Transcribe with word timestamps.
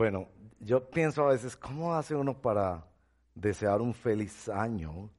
Bueno, 0.00 0.30
yo 0.60 0.88
pienso 0.88 1.24
a 1.24 1.32
veces, 1.32 1.54
¿cómo 1.58 1.92
hace 1.94 2.14
uno 2.14 2.40
para 2.40 2.86
desear 3.34 3.82
un 3.82 3.92
feliz 3.92 4.48
año? 4.48 5.10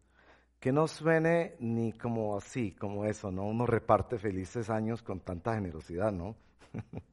Que 0.60 0.72
no 0.72 0.88
suene 0.88 1.56
ni 1.60 1.94
como 1.94 2.36
así, 2.36 2.72
como 2.72 3.06
eso, 3.06 3.32
¿no? 3.32 3.44
Uno 3.44 3.68
reparte 3.68 4.18
felices 4.18 4.72
años 4.72 5.04
con 5.04 5.20
tanta 5.20 5.54
generosidad, 5.54 6.12
¿no? 6.12 6.36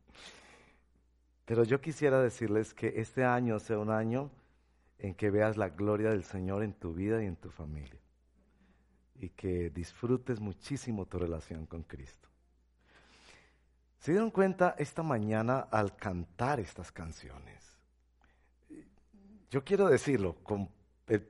Pero 1.45 1.63
yo 1.63 1.79
quisiera 1.79 2.23
decirles 2.23 2.73
que 2.73 2.95
este 3.03 3.23
año 3.23 3.59
sea 3.59 3.79
un 3.79 3.91
año 3.91 4.31
en 4.97 5.15
que 5.15 5.29
veas 5.29 5.59
la 5.59 5.69
gloria 5.69 6.09
del 6.09 6.25
Señor 6.25 6.63
en 6.63 6.73
tu 6.73 6.95
vida 6.95 7.23
y 7.23 7.27
en 7.27 7.37
tu 7.37 7.51
familia. 7.51 8.01
Y 9.17 9.29
que 9.29 9.69
disfrutes 9.69 10.41
muchísimo 10.41 11.05
tu 11.05 11.19
relación 11.19 11.67
con 11.67 11.83
Cristo. 11.83 12.28
¿Se 13.99 14.13
dieron 14.13 14.31
cuenta 14.31 14.75
esta 14.79 15.03
mañana 15.03 15.61
al 15.71 15.97
cantar 15.97 16.61
estas 16.61 16.93
canciones? 16.93 17.77
Yo 19.51 19.65
quiero 19.65 19.89
decirlo 19.89 20.37
con 20.43 20.69
el 21.07 21.27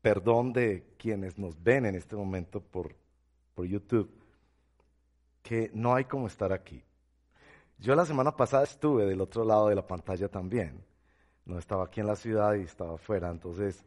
perdón 0.00 0.52
de 0.52 0.94
quienes 0.98 1.38
nos 1.38 1.62
ven 1.62 1.86
en 1.86 1.94
este 1.94 2.16
momento 2.16 2.60
por, 2.60 2.94
por 3.54 3.66
YouTube, 3.66 4.10
que 5.42 5.70
no 5.74 5.94
hay 5.94 6.04
como 6.04 6.28
estar 6.28 6.52
aquí. 6.52 6.82
Yo 7.78 7.94
la 7.94 8.06
semana 8.06 8.34
pasada 8.34 8.64
estuve 8.64 9.04
del 9.04 9.20
otro 9.20 9.44
lado 9.44 9.68
de 9.68 9.74
la 9.74 9.86
pantalla 9.86 10.28
también. 10.28 10.82
No 11.44 11.58
estaba 11.58 11.84
aquí 11.84 12.00
en 12.00 12.06
la 12.06 12.16
ciudad 12.16 12.54
y 12.54 12.62
estaba 12.62 12.94
afuera, 12.94 13.28
entonces 13.30 13.84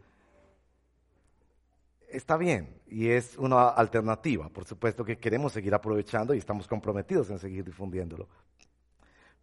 está 2.11 2.37
bien 2.37 2.81
y 2.87 3.09
es 3.09 3.37
una 3.37 3.69
alternativa. 3.69 4.49
Por 4.49 4.65
supuesto 4.65 5.03
que 5.03 5.17
queremos 5.17 5.53
seguir 5.53 5.73
aprovechando 5.73 6.33
y 6.33 6.37
estamos 6.37 6.67
comprometidos 6.67 7.29
en 7.29 7.39
seguir 7.39 7.63
difundiéndolo. 7.63 8.27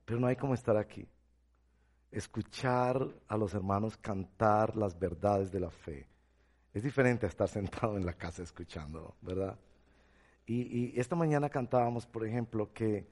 Pero 0.05 0.21
no 0.21 0.27
hay 0.27 0.37
como 0.37 0.55
estar 0.55 0.77
aquí. 0.77 1.09
Escuchar 2.11 3.07
a 3.29 3.37
los 3.37 3.55
hermanos 3.55 3.97
cantar 3.97 4.77
las 4.77 4.99
verdades 4.99 5.51
de 5.51 5.61
la 5.61 5.71
fe. 5.71 6.07
Es 6.73 6.83
diferente 6.83 7.27
a 7.27 7.29
estar 7.29 7.49
sentado 7.49 7.97
en 7.97 8.07
la 8.07 8.15
casa 8.15 8.43
escuchando, 8.43 9.17
¿verdad? 9.21 9.59
Y 10.49 10.99
esta 11.01 11.17
mañana 11.17 11.49
cantábamos, 11.49 12.07
por 12.07 12.25
ejemplo, 12.25 12.73
que 12.73 13.05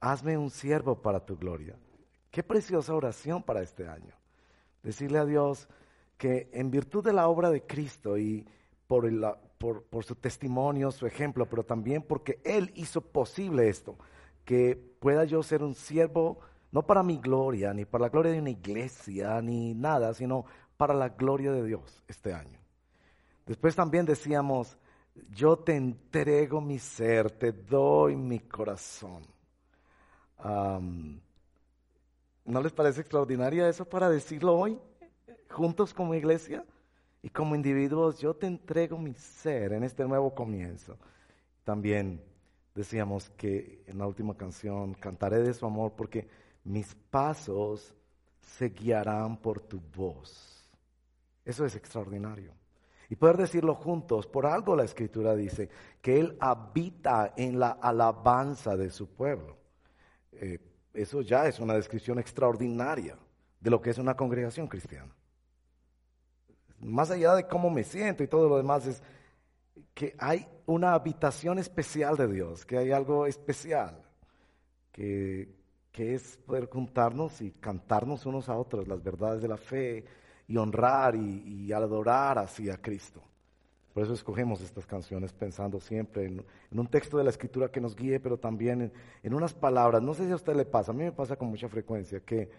hazme 0.00 0.36
un 0.36 0.50
siervo 0.50 1.00
para 1.00 1.24
tu 1.24 1.36
gloria. 1.36 1.76
Qué 2.30 2.42
preciosa 2.42 2.92
oración 2.92 3.42
para 3.42 3.62
este 3.62 3.86
año. 3.86 4.14
Decirle 4.82 5.18
a 5.18 5.24
Dios 5.24 5.68
que 6.16 6.50
en 6.52 6.70
virtud 6.70 7.04
de 7.04 7.12
la 7.12 7.28
obra 7.28 7.50
de 7.50 7.62
Cristo 7.62 8.18
y 8.18 8.46
por, 8.86 10.04
su 10.04 10.14
testimonio, 10.14 10.90
su 10.90 11.06
ejemplo, 11.06 11.46
pero 11.46 11.64
también 11.64 12.02
porque 12.02 12.40
Él 12.44 12.72
hizo 12.74 13.00
posible 13.00 13.68
esto, 13.68 13.96
que 14.44 14.76
pueda 15.00 15.24
yo 15.24 15.42
ser 15.42 15.62
un 15.62 15.74
siervo, 15.74 16.38
no 16.70 16.86
para 16.86 17.02
mi 17.02 17.18
gloria, 17.18 17.72
ni 17.74 17.84
para 17.84 18.02
la 18.02 18.08
gloria 18.10 18.32
de 18.32 18.40
una 18.40 18.50
iglesia, 18.50 19.40
ni 19.42 19.74
nada, 19.74 20.14
sino 20.14 20.44
para 20.76 20.94
la 20.94 21.08
gloria 21.10 21.52
de 21.52 21.64
Dios 21.64 22.04
este 22.08 22.32
año. 22.32 22.58
Después 23.46 23.74
también 23.74 24.04
decíamos, 24.06 24.76
yo 25.30 25.56
te 25.56 25.74
entrego 25.74 26.60
mi 26.60 26.78
ser, 26.78 27.30
te 27.30 27.52
doy 27.52 28.16
mi 28.16 28.40
corazón. 28.40 29.22
¿No 32.44 32.62
les 32.62 32.72
parece 32.72 33.00
extraordinaria 33.00 33.68
eso 33.68 33.84
para 33.84 34.08
decirlo 34.08 34.54
hoy, 34.56 34.78
juntos 35.50 35.92
como 35.94 36.14
iglesia? 36.14 36.64
Y 37.26 37.30
como 37.30 37.56
individuos, 37.56 38.20
yo 38.20 38.34
te 38.34 38.46
entrego 38.46 38.96
mi 38.98 39.12
ser 39.14 39.72
en 39.72 39.82
este 39.82 40.04
nuevo 40.04 40.32
comienzo. 40.32 40.96
También 41.64 42.22
decíamos 42.72 43.30
que 43.30 43.82
en 43.88 43.98
la 43.98 44.06
última 44.06 44.36
canción, 44.36 44.94
cantaré 44.94 45.42
de 45.42 45.52
su 45.52 45.66
amor 45.66 45.94
porque 45.96 46.28
mis 46.62 46.94
pasos 46.94 47.92
se 48.40 48.68
guiarán 48.68 49.38
por 49.38 49.60
tu 49.60 49.80
voz. 49.96 50.70
Eso 51.44 51.66
es 51.66 51.74
extraordinario. 51.74 52.52
Y 53.10 53.16
poder 53.16 53.38
decirlo 53.38 53.74
juntos, 53.74 54.28
por 54.28 54.46
algo 54.46 54.76
la 54.76 54.84
escritura 54.84 55.34
dice 55.34 55.68
que 56.00 56.20
Él 56.20 56.36
habita 56.38 57.34
en 57.36 57.58
la 57.58 57.70
alabanza 57.70 58.76
de 58.76 58.88
su 58.88 59.08
pueblo. 59.08 59.56
Eh, 60.30 60.60
eso 60.94 61.22
ya 61.22 61.48
es 61.48 61.58
una 61.58 61.74
descripción 61.74 62.20
extraordinaria 62.20 63.18
de 63.58 63.70
lo 63.70 63.82
que 63.82 63.90
es 63.90 63.98
una 63.98 64.14
congregación 64.14 64.68
cristiana 64.68 65.15
más 66.80 67.10
allá 67.10 67.34
de 67.34 67.46
cómo 67.46 67.70
me 67.70 67.84
siento 67.84 68.22
y 68.22 68.28
todo 68.28 68.48
lo 68.48 68.56
demás, 68.56 68.86
es 68.86 69.02
que 69.94 70.14
hay 70.18 70.46
una 70.66 70.92
habitación 70.92 71.58
especial 71.58 72.16
de 72.16 72.28
Dios, 72.28 72.64
que 72.64 72.78
hay 72.78 72.92
algo 72.92 73.26
especial, 73.26 74.02
que, 74.92 75.54
es 75.96 76.36
poder 76.44 76.68
juntarnos 76.68 77.40
y 77.40 77.52
cantarnos 77.52 78.26
unos 78.26 78.50
a 78.50 78.56
otros 78.58 78.86
las 78.86 79.02
verdades 79.02 79.40
de 79.40 79.48
la 79.48 79.56
fe 79.56 80.04
y 80.46 80.56
honrar 80.58 81.16
y, 81.16 81.72
adorar 81.72 82.38
así 82.38 82.68
a 82.68 82.76
Cristo. 82.76 83.22
Por 83.94 84.02
eso 84.02 84.12
escogemos 84.12 84.60
estas 84.60 84.84
canciones 84.84 85.32
pensando 85.32 85.80
siempre 85.80 86.26
en, 86.26 86.44
un 86.78 86.86
texto 86.88 87.16
de 87.16 87.24
la 87.24 87.30
escritura 87.30 87.70
que 87.70 87.80
nos 87.80 87.96
guíe, 87.96 88.20
pero 88.20 88.36
también 88.36 88.82
en, 88.82 88.92
en, 89.22 89.32
unas 89.32 89.54
palabras. 89.54 90.02
No 90.02 90.12
sé 90.12 90.26
si 90.26 90.32
a 90.32 90.36
usted 90.36 90.54
le 90.54 90.66
pasa, 90.66 90.92
a 90.92 90.94
mí 90.94 91.04
me 91.04 91.12
pasa 91.12 91.36
con 91.36 91.48
mucha 91.48 91.70
frecuencia 91.70 92.20
que 92.20 92.50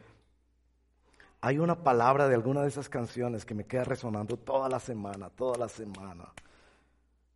hay 1.42 1.60
una 1.60 1.84
palabra 1.84 2.28
de 2.28 2.36
alguna 2.36 2.62
de 2.62 2.70
esas 2.70 2.90
canciones 2.90 3.46
que 3.46 3.54
me 3.54 3.66
queda 3.66 3.84
resonando 3.84 4.38
toda 4.38 4.70
la 4.70 4.80
semana, 4.80 5.30
toda 5.30 5.58
la 5.58 5.70
semana. 5.70 6.32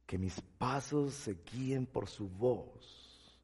Que 0.06 0.18
mis 0.18 0.42
pasos 0.58 1.14
se 1.14 1.38
guíen 1.52 1.86
por 1.86 2.08
su 2.08 2.28
voz, 2.28 3.40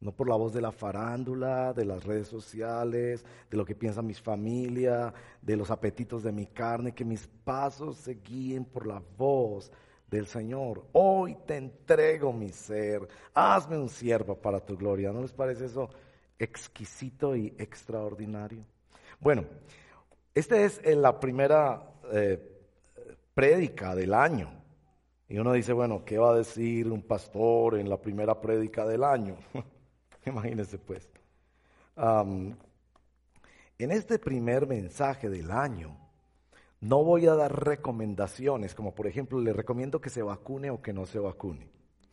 no 0.00 0.12
por 0.12 0.28
la 0.28 0.36
voz 0.36 0.52
de 0.52 0.60
la 0.60 0.72
farándula, 0.72 1.72
de 1.72 1.84
las 1.84 2.04
redes 2.04 2.28
sociales, 2.28 3.24
de 3.50 3.56
lo 3.56 3.64
que 3.64 3.74
piensa 3.74 4.02
mi 4.02 4.14
familia, 4.14 5.12
de 5.42 5.56
los 5.56 5.70
apetitos 5.70 6.22
de 6.22 6.32
mi 6.32 6.46
carne, 6.46 6.94
que 6.94 7.04
mis 7.04 7.26
pasos 7.44 7.98
se 7.98 8.14
guíen 8.14 8.64
por 8.64 8.86
la 8.86 9.02
voz 9.16 9.70
del 10.10 10.26
Señor. 10.26 10.86
Hoy 10.92 11.36
te 11.46 11.56
entrego 11.56 12.32
mi 12.32 12.48
ser, 12.48 13.06
hazme 13.34 13.76
un 13.78 13.88
siervo 13.88 14.36
para 14.36 14.58
tu 14.58 14.76
gloria. 14.76 15.12
¿No 15.12 15.20
les 15.20 15.32
parece 15.32 15.66
eso 15.66 15.90
exquisito 16.38 17.36
y 17.36 17.54
extraordinario? 17.58 18.64
Bueno, 19.20 19.44
esta 20.38 20.60
es 20.60 20.80
la 20.84 21.18
primera 21.18 21.82
eh, 22.12 22.38
prédica 23.34 23.94
del 23.96 24.14
año. 24.14 24.50
Y 25.28 25.38
uno 25.38 25.52
dice, 25.52 25.72
bueno, 25.72 26.04
¿qué 26.04 26.16
va 26.16 26.30
a 26.30 26.36
decir 26.36 26.90
un 26.92 27.02
pastor 27.02 27.76
en 27.76 27.88
la 27.88 28.00
primera 28.00 28.40
prédica 28.40 28.86
del 28.86 29.02
año? 29.02 29.36
Imagínense 30.26 30.78
pues. 30.78 31.10
en 31.96 32.56
este 33.78 34.18
primer 34.18 34.66
mensaje 34.66 35.28
del 35.28 35.50
año, 35.50 35.96
no 36.80 37.02
voy 37.02 37.26
a 37.26 37.34
dar 37.34 37.64
recomendaciones, 37.64 38.76
como 38.76 38.94
por 38.94 39.08
ejemplo, 39.08 39.40
le 39.40 39.52
recomiendo 39.52 40.00
que 40.00 40.10
se 40.10 40.22
vacune 40.22 40.70
o 40.70 40.80
que 40.80 40.92
no 40.92 41.04
se 41.04 41.18
vacune. 41.18 41.68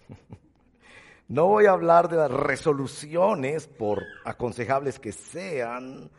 no 1.27 1.45
voy 1.45 1.67
a 1.67 1.73
hablar 1.73 2.09
de 2.09 2.17
las 2.17 2.31
resoluciones, 2.31 3.67
por 3.67 4.03
aconsejables 4.23 4.99
que 4.99 5.11
sean, 5.11 6.09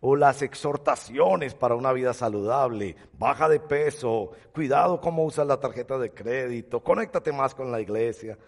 o 0.00 0.16
las 0.16 0.42
exhortaciones 0.42 1.54
para 1.54 1.74
una 1.74 1.92
vida 1.92 2.14
saludable, 2.14 2.96
baja 3.18 3.48
de 3.48 3.60
peso, 3.60 4.32
cuidado 4.54 5.00
cómo 5.00 5.24
usas 5.24 5.46
la 5.46 5.60
tarjeta 5.60 5.98
de 5.98 6.12
crédito, 6.12 6.82
conéctate 6.82 7.32
más 7.32 7.54
con 7.54 7.70
la 7.70 7.80
iglesia. 7.80 8.38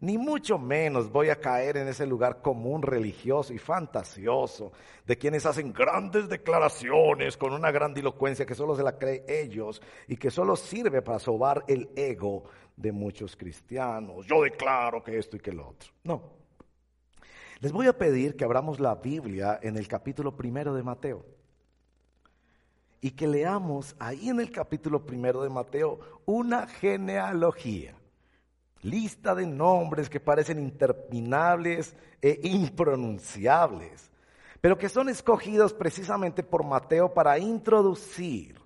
Ni 0.00 0.18
mucho 0.18 0.58
menos 0.58 1.10
voy 1.10 1.30
a 1.30 1.40
caer 1.40 1.78
en 1.78 1.88
ese 1.88 2.06
lugar 2.06 2.42
común 2.42 2.82
religioso 2.82 3.54
y 3.54 3.58
fantasioso 3.58 4.72
de 5.06 5.16
quienes 5.16 5.46
hacen 5.46 5.72
grandes 5.72 6.28
declaraciones 6.28 7.36
con 7.36 7.54
una 7.54 7.70
grandilocuencia 7.70 8.44
que 8.44 8.54
solo 8.54 8.76
se 8.76 8.82
la 8.82 8.98
cree 8.98 9.24
ellos 9.26 9.80
y 10.06 10.16
que 10.16 10.30
solo 10.30 10.54
sirve 10.54 11.00
para 11.00 11.18
sobar 11.18 11.64
el 11.66 11.88
ego 11.96 12.44
de 12.76 12.92
muchos 12.92 13.36
cristianos. 13.36 14.26
Yo 14.26 14.42
declaro 14.42 15.02
que 15.02 15.16
esto 15.16 15.36
y 15.36 15.40
que 15.40 15.52
lo 15.52 15.68
otro. 15.68 15.90
No. 16.04 16.35
Les 17.60 17.72
voy 17.72 17.86
a 17.86 17.96
pedir 17.96 18.36
que 18.36 18.44
abramos 18.44 18.80
la 18.80 18.94
Biblia 18.96 19.58
en 19.62 19.76
el 19.76 19.88
capítulo 19.88 20.36
primero 20.36 20.74
de 20.74 20.82
Mateo 20.82 21.24
y 23.00 23.12
que 23.12 23.26
leamos 23.26 23.96
ahí 23.98 24.28
en 24.28 24.40
el 24.40 24.50
capítulo 24.50 25.06
primero 25.06 25.42
de 25.42 25.48
Mateo 25.48 26.00
una 26.26 26.66
genealogía, 26.66 27.94
lista 28.82 29.34
de 29.34 29.46
nombres 29.46 30.10
que 30.10 30.20
parecen 30.20 30.58
interminables 30.58 31.96
e 32.20 32.40
impronunciables, 32.42 34.10
pero 34.60 34.76
que 34.76 34.90
son 34.90 35.08
escogidos 35.08 35.72
precisamente 35.72 36.42
por 36.42 36.62
Mateo 36.62 37.14
para 37.14 37.38
introducir 37.38 38.60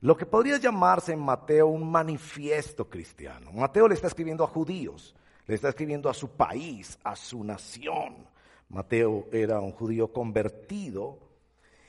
lo 0.00 0.16
que 0.16 0.26
podría 0.26 0.58
llamarse 0.58 1.12
en 1.12 1.20
Mateo 1.20 1.66
un 1.66 1.90
manifiesto 1.90 2.88
cristiano. 2.88 3.50
Mateo 3.52 3.88
le 3.88 3.94
está 3.94 4.06
escribiendo 4.06 4.44
a 4.44 4.48
judíos, 4.48 5.16
le 5.48 5.54
está 5.54 5.70
escribiendo 5.70 6.10
a 6.10 6.14
su 6.14 6.28
país, 6.36 6.98
a 7.02 7.16
su 7.16 7.42
nación. 7.42 8.28
Mateo 8.68 9.28
era 9.32 9.60
un 9.60 9.72
judío 9.72 10.12
convertido 10.12 11.18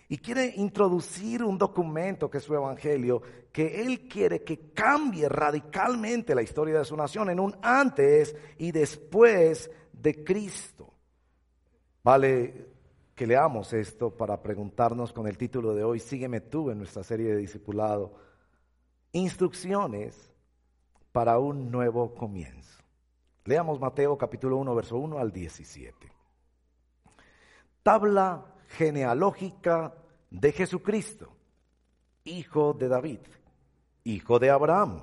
y 0.07 0.17
quiere 0.17 0.53
introducir 0.55 1.43
un 1.43 1.57
documento 1.57 2.29
que 2.31 2.37
es 2.37 2.43
su 2.45 2.55
evangelio, 2.55 3.21
que 3.51 3.81
él 3.81 4.07
quiere 4.07 4.43
que 4.43 4.71
cambie 4.71 5.27
radicalmente 5.27 6.33
la 6.33 6.41
historia 6.41 6.79
de 6.79 6.85
su 6.85 6.95
nación 6.95 7.29
en 7.29 7.39
un 7.39 7.55
antes 7.61 8.33
y 8.57 8.71
después 8.71 9.69
de 9.91 10.23
Cristo. 10.23 10.93
Vale 12.01 12.65
que 13.13 13.27
leamos 13.27 13.73
esto 13.73 14.09
para 14.09 14.41
preguntarnos 14.41 15.11
con 15.11 15.27
el 15.27 15.37
título 15.37 15.75
de 15.75 15.83
hoy, 15.83 15.99
Sígueme 15.99 16.39
tú 16.39 16.71
en 16.71 16.77
nuestra 16.77 17.03
serie 17.03 17.31
de 17.31 17.37
discipulado, 17.37 18.13
instrucciones 19.11 20.31
para 21.11 21.37
un 21.39 21.69
nuevo 21.69 22.15
comienzo. 22.15 22.78
Leamos 23.49 23.79
Mateo 23.79 24.15
capítulo 24.15 24.57
1, 24.57 24.75
verso 24.75 24.97
1 24.99 25.17
al 25.17 25.31
17. 25.31 25.91
Tabla 27.81 28.45
genealógica 28.77 29.91
de 30.29 30.51
Jesucristo, 30.51 31.35
hijo 32.25 32.73
de 32.73 32.87
David, 32.87 33.21
hijo 34.03 34.37
de 34.37 34.51
Abraham. 34.51 35.01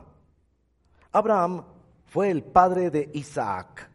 Abraham 1.10 1.64
fue 2.04 2.31
el 2.31 2.44
padre 2.44 2.88
de 2.90 3.10
Isaac, 3.14 3.90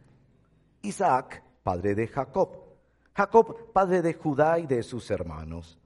Isaac 0.82 1.42
padre 1.62 1.94
de 1.94 2.06
Jacob, 2.08 2.50
Jacob 3.14 3.72
padre 3.72 4.02
de 4.02 4.12
Judá 4.12 4.58
y 4.58 4.66
de 4.66 4.82
sus 4.82 5.10
hermanos, 5.10 5.78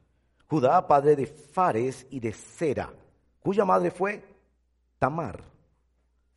Judá 0.48 0.88
padre 0.88 1.14
de 1.14 1.26
Fares 1.26 2.04
y 2.10 2.18
de 2.18 2.32
Sera, 2.32 2.92
cuya 3.38 3.64
madre 3.64 3.92
fue 3.92 4.24
Tamar. 4.98 5.55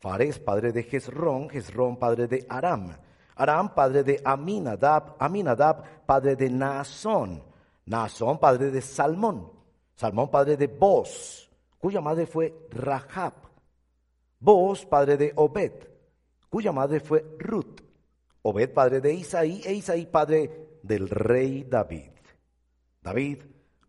Fares 0.00 0.38
padre 0.38 0.72
de 0.72 0.82
Jezrón, 0.82 1.50
Jezrón 1.50 1.98
padre 1.98 2.26
de 2.26 2.46
Aram, 2.48 2.96
Aram, 3.36 3.74
padre 3.74 4.02
de 4.02 4.20
Aminadab, 4.24 5.16
Aminadab, 5.18 6.04
padre 6.06 6.36
de 6.36 6.48
Naasón, 6.50 7.42
Naasón, 7.84 8.38
padre 8.38 8.70
de 8.70 8.80
Salmón, 8.80 9.52
Salmón, 9.94 10.30
padre 10.30 10.56
de 10.56 10.66
Boz, 10.66 11.50
cuya 11.78 12.00
madre 12.00 12.26
fue 12.26 12.66
Rahab, 12.70 13.34
Boz, 14.38 14.86
padre 14.86 15.18
de 15.18 15.32
Obed, 15.36 15.72
cuya 16.48 16.72
madre 16.72 17.00
fue 17.00 17.36
Ruth, 17.38 17.80
Obed, 18.42 18.72
padre 18.72 19.02
de 19.02 19.12
Isaí, 19.12 19.60
e 19.64 19.74
Isaí, 19.74 20.06
padre 20.06 20.78
del 20.82 21.10
rey 21.10 21.64
David. 21.64 22.12
David 23.02 23.42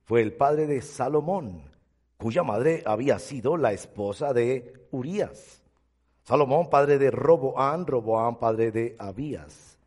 fue 0.03 0.21
el 0.21 0.33
padre 0.33 0.67
de 0.67 0.81
Salomón, 0.81 1.71
cuya 2.17 2.43
madre 2.43 2.83
había 2.85 3.17
sido 3.17 3.55
la 3.55 3.71
esposa 3.71 4.33
de 4.33 4.87
Urías. 4.91 5.60
Salomón, 6.23 6.69
padre 6.69 6.97
de 6.97 7.09
Roboán, 7.09 7.85
Roboán, 7.88 8.38
padre 8.38 8.71
de 8.71 8.95
Abías. 9.00 9.77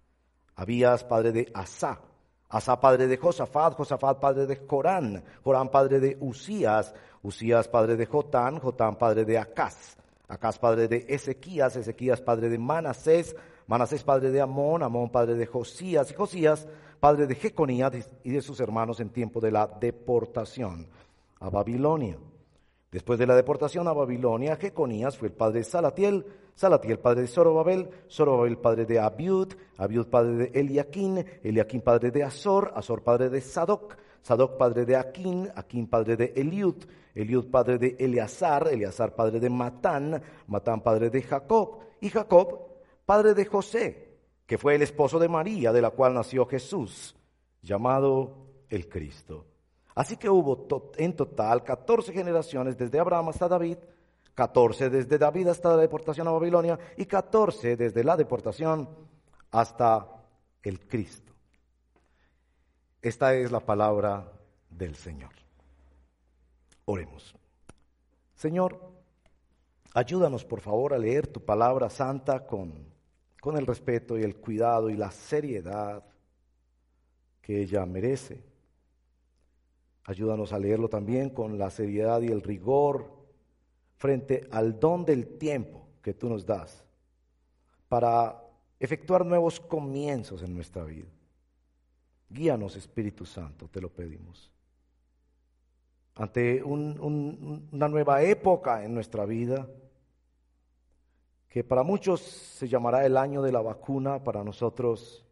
Abías, 0.57 1.05
padre 1.05 1.33
de 1.33 1.51
Asá. 1.55 2.01
Asá, 2.49 2.81
padre 2.81 3.07
de 3.07 3.17
Josafat, 3.17 3.75
Josafat, 3.75 4.21
padre 4.21 4.47
de 4.47 4.67
Corán. 4.67 5.25
Corán, 5.43 5.71
padre 5.71 6.01
de 6.01 6.17
Usías. 6.21 6.95
Usías, 7.23 7.69
padre 7.69 7.97
de 7.97 8.07
Jotán, 8.07 8.59
Jotán, 8.59 8.97
padre 8.97 9.25
de 9.25 9.39
Acaz. 9.39 9.97
Acaz, 10.29 10.59
padre 10.59 10.89
de 10.89 11.07
Ezequías. 11.09 11.77
Ezequías, 11.77 12.21
padre 12.21 12.49
de 12.49 12.59
Manasés. 12.59 13.35
Manasés, 13.67 14.05
padre 14.05 14.31
de 14.31 14.41
Amón. 14.41 14.83
Amón, 14.83 15.11
padre 15.11 15.35
de 15.35 15.47
Josías. 15.47 16.11
Y 16.11 16.15
Josías, 16.15 16.69
padre 17.01 17.27
de 17.27 17.35
Jeconías 17.35 18.09
y 18.23 18.31
de 18.31 18.43
sus 18.43 18.61
hermanos 18.61 19.01
en 19.01 19.11
tiempo 19.11 19.41
de 19.41 19.51
la 19.51 19.67
deportación 19.67 20.87
a 21.41 21.51
Babilonia. 21.51 22.19
Después 22.95 23.19
de 23.19 23.27
la 23.27 23.35
deportación 23.35 23.89
a 23.89 23.93
Babilonia, 23.93 24.55
Jeconías 24.55 25.19
fue 25.19 25.27
el 25.27 25.35
padre 25.35 25.59
de 25.59 25.65
Salatiel, 25.65 26.25
Salatiel 26.55 27.01
padre 27.01 27.23
de 27.23 27.27
Zorobabel, 27.27 27.91
Zorobabel 28.09 28.57
padre 28.57 28.87
de 28.87 29.01
Abiud, 29.01 29.53
Abiud 29.79 30.07
padre 30.07 30.37
de 30.37 30.61
Eliaquín, 30.61 31.27
Eliaquín 31.43 31.81
padre 31.81 32.13
de 32.13 32.23
Azor, 32.23 32.73
Azor 32.77 33.03
padre 33.03 33.31
de 33.31 33.41
Sadoc, 33.41 33.97
Sadoc 34.23 34.57
padre 34.57 34.85
de 34.85 34.95
Aquín, 34.95 35.51
Aquín 35.57 35.89
padre 35.89 36.17
de 36.17 36.35
Eliud, 36.37 36.85
Eliud 37.17 37.51
padre 37.51 37.79
de 37.79 37.97
Eleazar, 37.99 38.69
Eleazar 38.69 39.17
padre 39.17 39.41
de 39.41 39.51
Matán, 39.51 40.23
Matán 40.47 40.81
padre 40.81 41.11
de 41.11 41.21
Jacob, 41.21 41.81
y 42.01 42.11
Jacob 42.11 42.61
padre 43.05 43.35
de 43.35 43.45
José, 43.45 44.19
que 44.47 44.57
fue 44.57 44.77
el 44.77 44.83
esposo 44.83 45.19
de 45.19 45.29
María, 45.29 45.73
de 45.73 45.83
la 45.83 45.91
cual 45.91 46.15
nació 46.15 46.47
Jesús, 46.47 47.17
llamado 47.61 48.37
el 48.69 48.89
Cristo. 48.89 49.47
Así 49.95 50.17
que 50.17 50.29
hubo 50.29 50.67
en 50.97 51.15
total 51.15 51.63
14 51.63 52.13
generaciones 52.13 52.77
desde 52.77 52.99
Abraham 52.99 53.29
hasta 53.29 53.47
David, 53.47 53.79
14 54.35 54.91
desde 54.91 55.19
David 55.19 55.49
hasta 55.49 55.71
la 55.71 55.77
deportación 55.77 56.27
a 56.27 56.33
Babilonia 56.33 56.79
y 56.97 57.07
14 57.07 57.77
desde 57.77 58.03
la 58.03 58.17
deportación 58.17 58.89
hasta 59.53 60.09
el 60.63 60.81
Cristo. 60.89 61.33
Esta 63.01 63.35
es 63.35 63.53
la 63.53 63.61
palabra 63.61 64.33
del 64.69 64.97
Señor. 64.97 65.31
Oremos. 66.87 67.35
Señor, 68.35 68.81
ayúdanos 69.95 70.45
por 70.45 70.61
favor 70.61 70.93
a 70.93 70.99
leer 70.99 71.29
tu 71.29 71.45
palabra 71.45 71.89
santa 71.89 72.45
con, 72.45 72.93
con 73.41 73.57
el 73.57 73.67
respeto 73.67 74.19
y 74.19 74.23
el 74.23 74.37
cuidado 74.37 74.91
y 74.91 74.97
la 74.97 75.13
seriedad 75.13 76.03
que 77.41 77.61
ella 77.61 77.87
merece. 77.87 78.54
Ayúdanos 80.05 80.53
a 80.53 80.59
leerlo 80.59 80.89
también 80.89 81.31
con 81.31 81.59
la 81.59 81.71
seriedad 81.71 82.21
y 82.21 82.29
el 82.29 82.43
rigor 82.43 83.11
frente 83.97 84.47
al 84.51 84.79
don 84.79 85.05
del 85.05 85.39
tiempo 85.39 85.87
que 86.03 86.13
tú 86.13 86.29
nos 86.29 86.45
das 86.45 86.85
para 87.89 88.43
efectuar 88.79 89.25
nuevos 89.25 89.59
comienzos 89.59 90.43
en 90.43 90.55
nuestra 90.55 90.85
vida. 90.85 91.09
Guíanos, 92.29 92.77
Espíritu 92.77 93.25
Santo, 93.25 93.69
te 93.69 93.81
lo 93.81 93.89
pedimos. 93.89 94.51
Ante 96.17 96.63
una 96.63 97.89
nueva 97.89 98.23
época 98.23 98.85
en 98.85 98.95
nuestra 98.95 99.25
vida, 99.25 99.67
que 101.49 101.65
para 101.65 101.83
muchos 101.83 102.21
se 102.21 102.69
llamará 102.69 103.07
el 103.07 103.17
año 103.17 103.41
de 103.41 103.53
la 103.53 103.63
vacuna, 103.63 104.23
para 104.23 104.45
nosotros 104.45 105.25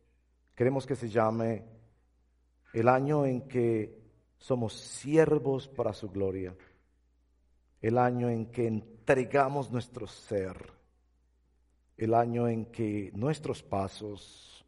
queremos 0.55 0.87
que 0.87 0.97
se 0.97 1.09
llame 1.09 1.64
el 2.73 2.88
año 2.88 3.26
en 3.26 3.43
que 3.49 4.01
somos 4.43 4.73
siervos 4.75 5.69
para 5.69 5.93
su 5.93 6.11
gloria. 6.11 6.55
El 7.81 7.97
año 7.97 8.29
en 8.29 8.47
que 8.47 8.67
entregamos 8.67 9.71
nuestro 9.71 10.09
ser. 10.09 10.73
El 11.97 12.13
año 12.13 12.49
en 12.49 12.67
que 12.67 13.13
nuestros 13.15 13.63
pasos 13.63 14.65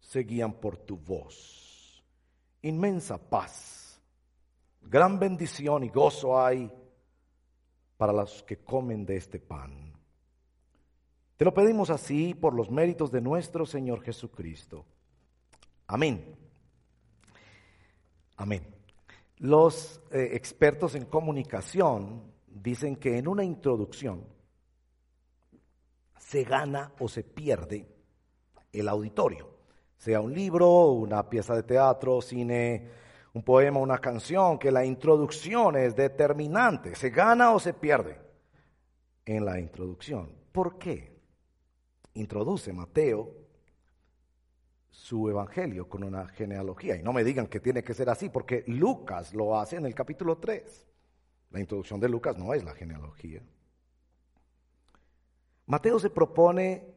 se 0.00 0.20
guían 0.20 0.54
por 0.54 0.78
tu 0.78 0.96
voz. 0.96 2.02
Inmensa 2.62 3.18
paz, 3.18 4.00
gran 4.80 5.18
bendición 5.18 5.84
y 5.84 5.90
gozo 5.90 6.40
hay 6.40 6.70
para 7.98 8.14
los 8.14 8.42
que 8.42 8.56
comen 8.56 9.04
de 9.04 9.16
este 9.16 9.38
pan. 9.38 9.92
Te 11.36 11.44
lo 11.44 11.52
pedimos 11.52 11.90
así 11.90 12.32
por 12.32 12.54
los 12.54 12.70
méritos 12.70 13.10
de 13.10 13.20
nuestro 13.20 13.66
Señor 13.66 14.02
Jesucristo. 14.02 14.86
Amén. 15.86 16.36
Amén. 18.36 18.79
Los 19.40 20.02
eh, 20.10 20.30
expertos 20.32 20.94
en 20.94 21.06
comunicación 21.06 22.30
dicen 22.46 22.96
que 22.96 23.16
en 23.16 23.26
una 23.26 23.42
introducción 23.42 24.22
se 26.18 26.44
gana 26.44 26.92
o 26.98 27.08
se 27.08 27.24
pierde 27.24 27.88
el 28.70 28.86
auditorio, 28.86 29.48
sea 29.96 30.20
un 30.20 30.34
libro, 30.34 30.88
una 30.90 31.28
pieza 31.30 31.54
de 31.54 31.62
teatro, 31.62 32.20
cine, 32.20 32.90
un 33.32 33.42
poema, 33.42 33.80
una 33.80 33.96
canción, 33.96 34.58
que 34.58 34.70
la 34.70 34.84
introducción 34.84 35.74
es 35.76 35.96
determinante, 35.96 36.94
se 36.94 37.08
gana 37.08 37.54
o 37.54 37.58
se 37.58 37.72
pierde 37.72 38.20
en 39.24 39.46
la 39.46 39.58
introducción. 39.58 40.30
¿Por 40.52 40.76
qué? 40.76 41.18
Introduce 42.12 42.74
Mateo 42.74 43.39
su 44.90 45.28
evangelio 45.28 45.88
con 45.88 46.04
una 46.04 46.26
genealogía. 46.28 46.96
Y 46.96 47.02
no 47.02 47.12
me 47.12 47.24
digan 47.24 47.46
que 47.46 47.60
tiene 47.60 47.82
que 47.82 47.94
ser 47.94 48.10
así, 48.10 48.28
porque 48.28 48.64
Lucas 48.66 49.34
lo 49.34 49.58
hace 49.58 49.76
en 49.76 49.86
el 49.86 49.94
capítulo 49.94 50.38
3. 50.38 50.86
La 51.50 51.60
introducción 51.60 52.00
de 52.00 52.08
Lucas 52.08 52.36
no 52.36 52.54
es 52.54 52.64
la 52.64 52.74
genealogía. 52.74 53.42
Mateo 55.66 55.98
se 55.98 56.10
propone 56.10 56.94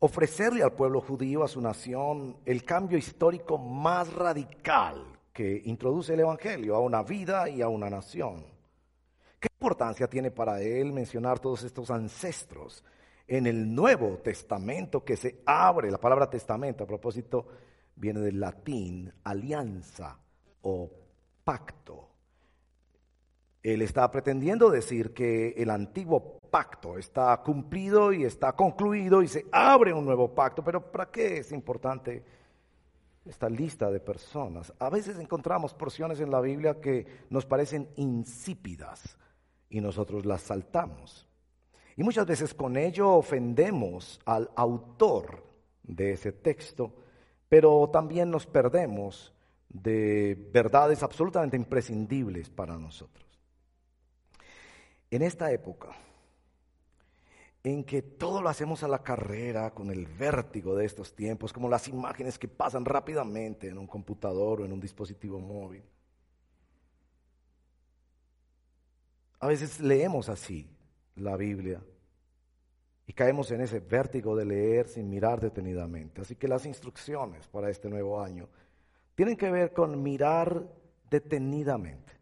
ofrecerle 0.00 0.62
al 0.62 0.72
pueblo 0.72 1.00
judío, 1.00 1.42
a 1.42 1.48
su 1.48 1.60
nación, 1.60 2.36
el 2.44 2.64
cambio 2.64 2.98
histórico 2.98 3.58
más 3.58 4.12
radical 4.12 5.18
que 5.32 5.62
introduce 5.64 6.14
el 6.14 6.20
Evangelio 6.20 6.74
a 6.74 6.80
una 6.80 7.02
vida 7.02 7.48
y 7.48 7.62
a 7.62 7.68
una 7.68 7.88
nación. 7.88 8.44
¿Qué 9.38 9.48
importancia 9.52 10.08
tiene 10.08 10.30
para 10.30 10.60
él 10.60 10.92
mencionar 10.92 11.38
todos 11.38 11.62
estos 11.62 11.90
ancestros 11.90 12.84
en 13.28 13.46
el 13.46 13.74
Nuevo 13.74 14.18
Testamento 14.18 15.04
que 15.04 15.16
se 15.16 15.42
abre? 15.46 15.90
La 15.90 16.00
palabra 16.00 16.28
testamento, 16.28 16.84
a 16.84 16.86
propósito, 16.86 17.46
viene 17.94 18.20
del 18.20 18.40
latín 18.40 19.12
alianza 19.22 20.18
o 20.62 20.90
pacto. 21.44 22.08
Él 23.62 23.82
está 23.82 24.10
pretendiendo 24.10 24.70
decir 24.70 25.12
que 25.12 25.50
el 25.50 25.68
antiguo 25.68 26.38
pacto 26.50 26.96
está 26.96 27.36
cumplido 27.42 28.12
y 28.12 28.24
está 28.24 28.52
concluido 28.52 29.22
y 29.22 29.28
se 29.28 29.46
abre 29.52 29.92
un 29.92 30.06
nuevo 30.06 30.34
pacto. 30.34 30.64
Pero 30.64 30.90
¿para 30.90 31.10
qué 31.10 31.38
es 31.38 31.52
importante 31.52 32.24
esta 33.26 33.50
lista 33.50 33.90
de 33.90 34.00
personas? 34.00 34.72
A 34.78 34.88
veces 34.88 35.18
encontramos 35.18 35.74
porciones 35.74 36.20
en 36.20 36.30
la 36.30 36.40
Biblia 36.40 36.80
que 36.80 37.06
nos 37.28 37.44
parecen 37.44 37.90
insípidas 37.96 39.18
y 39.68 39.80
nosotros 39.82 40.24
las 40.24 40.40
saltamos. 40.42 41.27
Y 41.98 42.04
muchas 42.04 42.26
veces 42.26 42.54
con 42.54 42.76
ello 42.76 43.10
ofendemos 43.10 44.20
al 44.24 44.48
autor 44.54 45.42
de 45.82 46.12
ese 46.12 46.30
texto, 46.30 46.94
pero 47.48 47.90
también 47.92 48.30
nos 48.30 48.46
perdemos 48.46 49.34
de 49.68 50.48
verdades 50.52 51.02
absolutamente 51.02 51.56
imprescindibles 51.56 52.50
para 52.50 52.78
nosotros. 52.78 53.26
En 55.10 55.22
esta 55.22 55.50
época, 55.50 55.88
en 57.64 57.82
que 57.82 58.00
todo 58.02 58.42
lo 58.42 58.48
hacemos 58.48 58.84
a 58.84 58.88
la 58.88 59.02
carrera 59.02 59.72
con 59.74 59.90
el 59.90 60.06
vértigo 60.06 60.76
de 60.76 60.84
estos 60.84 61.16
tiempos, 61.16 61.52
como 61.52 61.68
las 61.68 61.88
imágenes 61.88 62.38
que 62.38 62.46
pasan 62.46 62.84
rápidamente 62.84 63.66
en 63.66 63.76
un 63.76 63.88
computador 63.88 64.60
o 64.60 64.64
en 64.64 64.72
un 64.72 64.80
dispositivo 64.80 65.40
móvil. 65.40 65.82
A 69.40 69.48
veces 69.48 69.80
leemos 69.80 70.28
así 70.28 70.77
la 71.20 71.36
Biblia 71.36 71.80
y 73.06 73.12
caemos 73.14 73.50
en 73.50 73.62
ese 73.62 73.80
vértigo 73.80 74.36
de 74.36 74.44
leer 74.44 74.86
sin 74.86 75.08
mirar 75.08 75.40
detenidamente. 75.40 76.20
Así 76.20 76.36
que 76.36 76.46
las 76.46 76.66
instrucciones 76.66 77.48
para 77.48 77.70
este 77.70 77.88
nuevo 77.88 78.20
año 78.20 78.48
tienen 79.14 79.36
que 79.36 79.50
ver 79.50 79.72
con 79.72 80.02
mirar 80.02 80.62
detenidamente. 81.08 82.12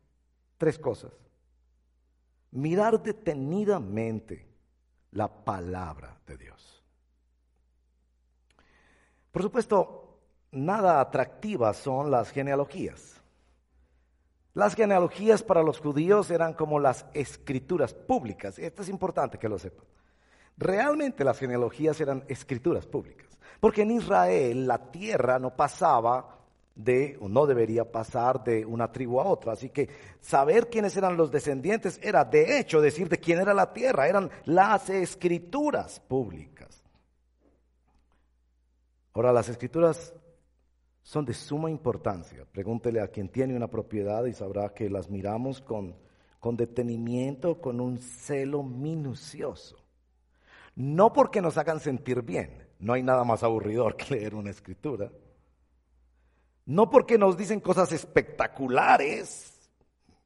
Tres 0.56 0.78
cosas. 0.78 1.12
Mirar 2.52 3.02
detenidamente 3.02 4.46
la 5.10 5.28
palabra 5.28 6.18
de 6.26 6.36
Dios. 6.36 6.84
Por 9.32 9.42
supuesto, 9.42 10.20
nada 10.52 11.00
atractivas 11.00 11.76
son 11.76 12.10
las 12.10 12.30
genealogías. 12.30 13.15
Las 14.56 14.74
genealogías 14.74 15.42
para 15.42 15.62
los 15.62 15.80
judíos 15.80 16.30
eran 16.30 16.54
como 16.54 16.80
las 16.80 17.04
escrituras 17.12 17.92
públicas. 17.92 18.58
Esto 18.58 18.80
es 18.80 18.88
importante 18.88 19.36
que 19.36 19.50
lo 19.50 19.58
sepan. 19.58 19.84
Realmente 20.56 21.24
las 21.24 21.38
genealogías 21.38 22.00
eran 22.00 22.24
escrituras 22.26 22.86
públicas. 22.86 23.26
Porque 23.60 23.82
en 23.82 23.90
Israel 23.90 24.66
la 24.66 24.90
tierra 24.90 25.38
no 25.38 25.54
pasaba 25.54 26.38
de, 26.74 27.18
o 27.20 27.28
no 27.28 27.44
debería 27.44 27.84
pasar 27.84 28.42
de 28.44 28.64
una 28.64 28.90
tribu 28.90 29.20
a 29.20 29.26
otra. 29.26 29.52
Así 29.52 29.68
que 29.68 29.90
saber 30.22 30.70
quiénes 30.70 30.96
eran 30.96 31.18
los 31.18 31.30
descendientes 31.30 32.00
era 32.02 32.24
de 32.24 32.58
hecho 32.58 32.80
decir 32.80 33.10
de 33.10 33.20
quién 33.20 33.40
era 33.40 33.52
la 33.52 33.74
tierra, 33.74 34.08
eran 34.08 34.30
las 34.46 34.88
escrituras 34.88 36.00
públicas. 36.00 36.82
Ahora, 39.12 39.34
las 39.34 39.50
escrituras 39.50 40.14
son 41.06 41.24
de 41.24 41.34
suma 41.34 41.70
importancia. 41.70 42.44
Pregúntele 42.50 43.00
a 43.00 43.06
quien 43.06 43.28
tiene 43.28 43.54
una 43.54 43.68
propiedad 43.68 44.24
y 44.24 44.32
sabrá 44.32 44.74
que 44.74 44.90
las 44.90 45.08
miramos 45.08 45.60
con, 45.60 45.94
con 46.40 46.56
detenimiento, 46.56 47.60
con 47.60 47.80
un 47.80 47.98
celo 47.98 48.64
minucioso. 48.64 49.76
No 50.74 51.12
porque 51.12 51.40
nos 51.40 51.58
hagan 51.58 51.78
sentir 51.78 52.22
bien, 52.22 52.66
no 52.80 52.92
hay 52.92 53.04
nada 53.04 53.22
más 53.22 53.44
aburridor 53.44 53.96
que 53.96 54.16
leer 54.16 54.34
una 54.34 54.50
escritura. 54.50 55.12
No 56.64 56.90
porque 56.90 57.16
nos 57.18 57.36
dicen 57.36 57.60
cosas 57.60 57.92
espectaculares, 57.92 59.70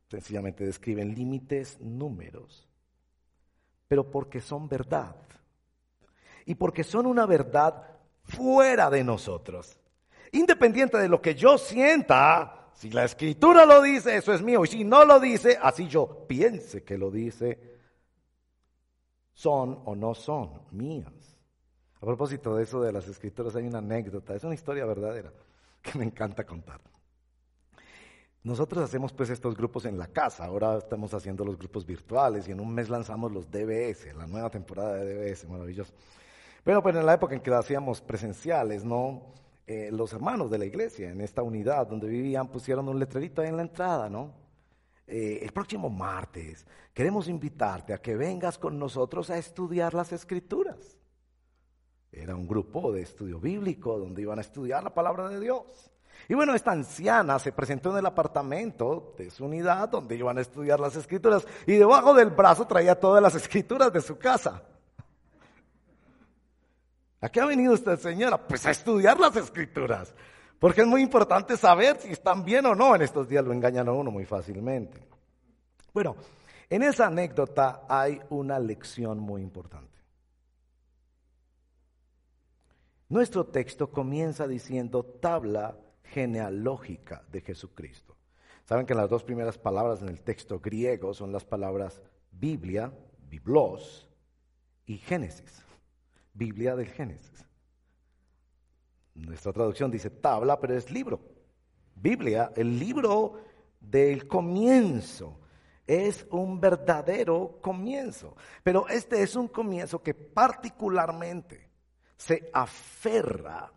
sencillamente 0.08 0.64
describen 0.64 1.14
límites, 1.14 1.78
números, 1.78 2.66
pero 3.86 4.10
porque 4.10 4.40
son 4.40 4.66
verdad. 4.66 5.14
Y 6.46 6.54
porque 6.54 6.84
son 6.84 7.04
una 7.04 7.26
verdad 7.26 7.98
fuera 8.22 8.88
de 8.88 9.04
nosotros. 9.04 9.79
Independiente 10.32 10.98
de 10.98 11.08
lo 11.08 11.20
que 11.20 11.34
yo 11.34 11.58
sienta, 11.58 12.70
si 12.74 12.90
la 12.90 13.04
escritura 13.04 13.66
lo 13.66 13.82
dice, 13.82 14.16
eso 14.16 14.32
es 14.32 14.42
mío. 14.42 14.64
Y 14.64 14.68
si 14.68 14.84
no 14.84 15.04
lo 15.04 15.20
dice, 15.20 15.58
así 15.60 15.88
yo 15.88 16.26
piense 16.26 16.82
que 16.82 16.96
lo 16.96 17.10
dice, 17.10 17.58
son 19.34 19.82
o 19.84 19.94
no 19.94 20.14
son 20.14 20.62
mías. 20.70 21.12
A 21.96 22.06
propósito 22.06 22.56
de 22.56 22.62
eso 22.62 22.80
de 22.80 22.92
las 22.92 23.06
escrituras, 23.08 23.54
hay 23.56 23.66
una 23.66 23.78
anécdota, 23.78 24.34
es 24.34 24.44
una 24.44 24.54
historia 24.54 24.86
verdadera 24.86 25.32
que 25.82 25.98
me 25.98 26.04
encanta 26.04 26.44
contar. 26.44 26.80
Nosotros 28.42 28.82
hacemos 28.82 29.12
pues 29.12 29.28
estos 29.28 29.54
grupos 29.54 29.84
en 29.84 29.98
la 29.98 30.06
casa, 30.06 30.46
ahora 30.46 30.78
estamos 30.78 31.12
haciendo 31.12 31.44
los 31.44 31.58
grupos 31.58 31.84
virtuales 31.84 32.48
y 32.48 32.52
en 32.52 32.60
un 32.60 32.72
mes 32.72 32.88
lanzamos 32.88 33.30
los 33.30 33.50
DBS, 33.50 34.14
la 34.16 34.26
nueva 34.26 34.48
temporada 34.48 34.94
de 34.94 35.32
DBS, 35.32 35.46
maravilloso. 35.46 35.92
Pero 36.64 36.82
pues 36.82 36.96
en 36.96 37.04
la 37.04 37.14
época 37.14 37.34
en 37.34 37.42
que 37.42 37.50
lo 37.50 37.58
hacíamos 37.58 38.00
presenciales, 38.00 38.82
¿no? 38.82 39.34
Eh, 39.72 39.88
los 39.92 40.12
hermanos 40.12 40.50
de 40.50 40.58
la 40.58 40.64
iglesia 40.64 41.10
en 41.10 41.20
esta 41.20 41.44
unidad 41.44 41.86
donde 41.86 42.08
vivían 42.08 42.48
pusieron 42.48 42.88
un 42.88 42.98
letrerito 42.98 43.40
ahí 43.40 43.50
en 43.50 43.56
la 43.56 43.62
entrada, 43.62 44.10
¿no? 44.10 44.34
Eh, 45.06 45.38
el 45.42 45.52
próximo 45.52 45.88
martes 45.88 46.66
queremos 46.92 47.28
invitarte 47.28 47.94
a 47.94 47.98
que 47.98 48.16
vengas 48.16 48.58
con 48.58 48.80
nosotros 48.80 49.30
a 49.30 49.38
estudiar 49.38 49.94
las 49.94 50.10
escrituras. 50.12 50.98
Era 52.10 52.34
un 52.34 52.48
grupo 52.48 52.90
de 52.90 53.02
estudio 53.02 53.38
bíblico 53.38 53.96
donde 53.96 54.22
iban 54.22 54.38
a 54.38 54.40
estudiar 54.40 54.82
la 54.82 54.92
palabra 54.92 55.28
de 55.28 55.38
Dios. 55.38 55.88
Y 56.28 56.34
bueno, 56.34 56.52
esta 56.52 56.72
anciana 56.72 57.38
se 57.38 57.52
presentó 57.52 57.92
en 57.92 57.98
el 57.98 58.06
apartamento 58.06 59.14
de 59.18 59.30
su 59.30 59.44
unidad 59.44 59.88
donde 59.88 60.16
iban 60.16 60.36
a 60.38 60.40
estudiar 60.40 60.80
las 60.80 60.96
escrituras 60.96 61.46
y 61.64 61.74
debajo 61.74 62.12
del 62.12 62.30
brazo 62.30 62.66
traía 62.66 62.98
todas 62.98 63.22
las 63.22 63.36
escrituras 63.36 63.92
de 63.92 64.00
su 64.00 64.18
casa. 64.18 64.64
¿A 67.20 67.28
qué 67.28 67.40
ha 67.40 67.46
venido 67.46 67.74
usted, 67.74 67.98
señora? 67.98 68.38
Pues 68.38 68.64
a 68.66 68.70
estudiar 68.70 69.20
las 69.20 69.36
escrituras. 69.36 70.14
Porque 70.58 70.82
es 70.82 70.86
muy 70.86 71.02
importante 71.02 71.56
saber 71.56 71.98
si 71.98 72.12
están 72.12 72.44
bien 72.44 72.66
o 72.66 72.74
no. 72.74 72.94
En 72.94 73.02
estos 73.02 73.28
días 73.28 73.44
lo 73.44 73.52
engañan 73.52 73.88
a 73.88 73.92
uno 73.92 74.10
muy 74.10 74.24
fácilmente. 74.24 75.00
Bueno, 75.92 76.16
en 76.68 76.82
esa 76.82 77.06
anécdota 77.06 77.82
hay 77.88 78.20
una 78.30 78.58
lección 78.58 79.18
muy 79.18 79.42
importante. 79.42 79.88
Nuestro 83.08 83.46
texto 83.46 83.90
comienza 83.90 84.46
diciendo 84.46 85.02
tabla 85.02 85.76
genealógica 86.04 87.24
de 87.30 87.40
Jesucristo. 87.40 88.16
Saben 88.64 88.86
que 88.86 88.94
las 88.94 89.10
dos 89.10 89.24
primeras 89.24 89.58
palabras 89.58 90.00
en 90.00 90.08
el 90.08 90.20
texto 90.20 90.60
griego 90.60 91.12
son 91.12 91.32
las 91.32 91.44
palabras 91.44 92.00
Biblia, 92.30 92.92
Biblos 93.28 94.08
y 94.86 94.98
Génesis. 94.98 95.64
Biblia 96.32 96.76
del 96.76 96.88
Génesis. 96.88 97.44
Nuestra 99.14 99.52
traducción 99.52 99.90
dice 99.90 100.10
tabla, 100.10 100.58
pero 100.58 100.76
es 100.76 100.90
libro. 100.90 101.20
Biblia, 101.94 102.52
el 102.56 102.78
libro 102.78 103.40
del 103.80 104.26
comienzo. 104.26 105.38
Es 105.86 106.26
un 106.30 106.60
verdadero 106.60 107.58
comienzo. 107.60 108.36
Pero 108.62 108.88
este 108.88 109.22
es 109.22 109.34
un 109.34 109.48
comienzo 109.48 110.02
que 110.02 110.14
particularmente 110.14 111.68
se 112.16 112.48
aferra 112.52 113.72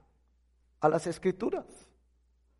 a 0.79 0.89
las 0.89 1.07
escrituras. 1.07 1.65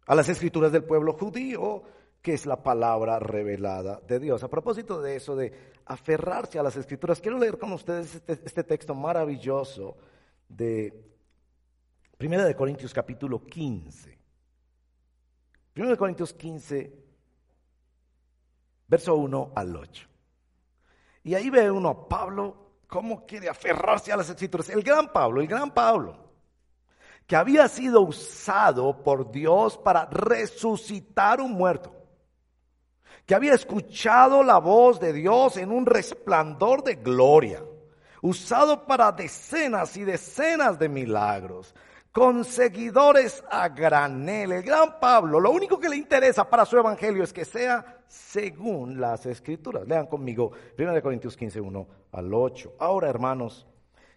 A 0.06 0.16
las 0.16 0.28
escrituras 0.28 0.72
del 0.72 0.84
pueblo 0.84 1.14
judío, 1.14 1.84
que 2.24 2.34
es 2.34 2.46
la 2.46 2.64
palabra 2.64 3.20
revelada 3.20 4.00
de 4.08 4.18
Dios. 4.18 4.42
A 4.44 4.50
propósito 4.50 5.02
de 5.02 5.18
eso, 5.18 5.36
de 5.36 5.54
aferrarse 5.86 6.58
a 6.58 6.64
las 6.64 6.78
escrituras, 6.78 7.20
quiero 7.20 7.38
leer 7.38 7.60
con 7.60 7.74
ustedes 7.74 8.16
este, 8.16 8.40
este 8.46 8.64
texto 8.64 8.96
maravilloso 8.96 9.98
de 10.48 11.04
Primera 12.18 12.46
de 12.46 12.56
Corintios 12.56 12.94
capítulo 12.94 13.44
15. 13.44 14.18
Primera 15.74 15.92
de 15.92 15.98
Corintios 15.98 16.34
15, 16.34 17.04
verso 18.88 19.16
1 19.16 19.52
al 19.54 19.76
8. 19.76 20.08
Y 21.26 21.36
ahí 21.36 21.50
ve 21.50 21.70
uno 21.70 21.90
a 21.90 22.08
Pablo 22.08 22.76
cómo 22.88 23.26
quiere 23.26 23.50
aferrarse 23.50 24.14
a 24.14 24.18
las 24.18 24.30
escrituras. 24.30 24.70
El 24.70 24.82
gran 24.82 25.12
Pablo, 25.12 25.42
el 25.42 25.48
gran 25.48 25.74
Pablo, 25.74 26.18
que 27.28 27.36
había 27.36 27.68
sido 27.68 28.00
usado 28.00 29.04
por 29.04 29.30
Dios 29.30 29.78
para 29.78 30.06
resucitar 30.06 31.42
un 31.42 31.52
muerto, 31.52 32.03
que 33.26 33.36
había 33.36 33.54
escuchado 33.54 34.44
la 34.44 34.58
voz 34.58 35.00
de 35.00 35.14
Dios 35.14 35.58
en 35.58 35.72
un 35.72 35.86
resplandor 35.86 36.84
de 36.84 36.96
gloria 36.96 37.64
usado 38.24 38.86
para 38.86 39.12
decenas 39.12 39.98
y 39.98 40.06
decenas 40.06 40.80
de 40.80 40.88
milagros, 40.88 41.76
con 42.12 42.46
seguidores 42.46 43.44
a 43.52 43.68
granel. 43.68 44.54
El 44.54 44.64
gran 44.64 45.00
Pablo, 45.00 45.40
lo 45.40 45.52
único 45.52 45.78
que 45.78 45.90
le 45.90 45.98
interesa 45.98 46.50
para 46.50 46.66
su 46.66 46.78
evangelio 46.78 47.24
es 47.24 47.34
que 47.34 47.44
sea 47.44 48.02
según 48.08 49.00
las 49.02 49.26
escrituras. 49.26 49.86
Lean 49.88 50.08
conmigo 50.08 50.52
1 50.78 51.02
Corintios 51.02 51.36
15, 51.36 51.60
1 51.60 51.88
al 52.14 52.34
8. 52.34 52.76
Ahora, 52.80 53.10
hermanos, 53.10 53.68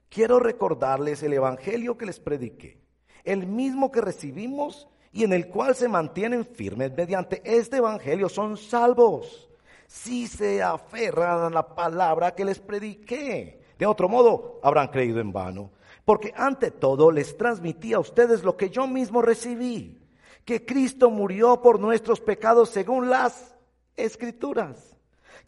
quiero 0.09 0.39
recordarles 0.39 1.23
el 1.25 1.33
evangelio 1.33 1.99
que 1.99 2.07
les 2.07 2.21
prediqué, 2.21 2.79
el 3.25 3.47
mismo 3.47 3.91
que 3.91 4.03
recibimos 4.03 4.89
y 5.17 5.25
en 5.25 5.33
el 5.33 5.49
cual 5.49 5.75
se 5.75 5.89
mantienen 5.89 6.45
firmes 6.45 6.93
mediante 6.95 7.41
este 7.43 7.79
evangelio, 7.79 8.29
son 8.29 8.59
salvos. 8.59 9.49
Si 9.87 10.27
se 10.27 10.63
aferran 10.63 11.41
a 11.41 11.49
la 11.49 11.75
palabra 11.75 12.35
que 12.35 12.45
les 12.45 12.59
prediqué. 12.59 13.63
De 13.79 13.87
otro 13.87 14.11
modo, 14.11 14.61
habrán 14.63 14.89
creído 14.89 15.19
en 15.19 15.33
vano. 15.33 15.71
Porque 16.05 16.35
ante 16.37 16.71
todo 16.71 17.11
les 17.11 17.35
transmití 17.35 17.95
a 17.95 17.99
ustedes 17.99 18.45
lo 18.45 18.59
que 18.59 18.69
yo 18.69 18.87
mismo 18.87 19.23
recibí, 19.23 19.99
que 20.45 20.67
Cristo 20.67 21.09
murió 21.09 21.63
por 21.63 21.81
nuestros 21.81 22.21
pecados 22.21 22.69
según 22.69 23.09
las 23.09 23.57
escrituras, 23.97 24.99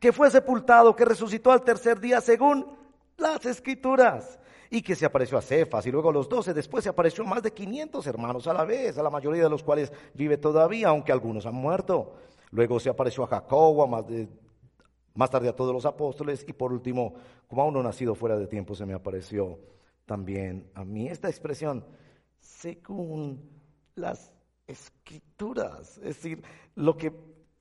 que 0.01 0.15
fue 0.15 0.31
sepultado, 0.31 0.97
que 0.97 1.05
resucitó 1.05 1.53
al 1.53 1.63
tercer 1.63 2.01
día 2.01 2.23
según 2.23 2.75
las 3.19 3.45
escrituras, 3.45 4.39
y 4.71 4.83
que 4.83 4.95
se 4.95 5.07
apareció 5.07 5.39
a 5.39 5.43
Cefas 5.43 5.87
y 5.87 5.91
luego 5.91 6.11
a 6.11 6.13
los 6.13 6.29
doce, 6.29 6.53
después 6.53 6.85
se 6.85 6.91
apareció 6.91 7.25
a 7.25 7.29
más 7.29 7.43
de 7.43 7.53
500 7.53 8.07
hermanos 8.07 8.47
a 8.47 8.53
la 8.53 8.65
vez, 8.65 8.99
a 8.99 9.03
la 9.03 9.11
mayoría 9.11 9.43
de 9.43 9.51
los 9.51 9.63
cuales 9.63 9.93
vive 10.15 10.37
todavía, 10.37 10.89
aunque 10.89 11.13
algunos 11.13 11.47
han 11.47 11.55
muerto. 11.55 12.15
Luego 12.51 12.79
se 12.81 12.91
apareció 12.91 13.25
a 13.25 13.29
Jacobo, 13.29 13.87
más, 13.87 14.05
más 15.15 15.31
tarde 15.31 15.49
a 15.49 15.57
todos 15.57 15.73
los 15.73 15.87
apóstoles, 15.87 16.45
y 16.47 16.53
por 16.53 16.73
último, 16.73 17.15
como 17.47 17.63
a 17.63 17.67
uno 17.67 17.83
nacido 17.83 18.15
fuera 18.15 18.37
de 18.37 18.47
tiempo, 18.47 18.75
se 18.75 18.87
me 18.87 18.95
apareció 18.95 19.59
también 20.07 20.71
a 20.75 20.85
mí. 20.85 21.09
Esta 21.09 21.29
expresión, 21.29 21.85
según 22.41 23.51
las 23.95 24.33
escrituras, 24.67 25.99
es 25.99 26.05
decir, 26.05 26.43
lo 26.75 26.97
que 26.97 27.13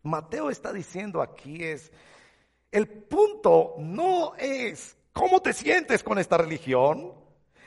Mateo 0.03 0.49
está 0.49 0.71
diciendo 0.71 1.21
aquí 1.21 1.63
es, 1.63 1.91
el 2.71 2.87
punto 2.87 3.75
no 3.77 4.35
es 4.35 4.97
cómo 5.17 5.41
te 5.41 5.51
sientes 5.51 6.03
con 6.03 6.19
esta 6.19 6.37
religión, 6.37 7.11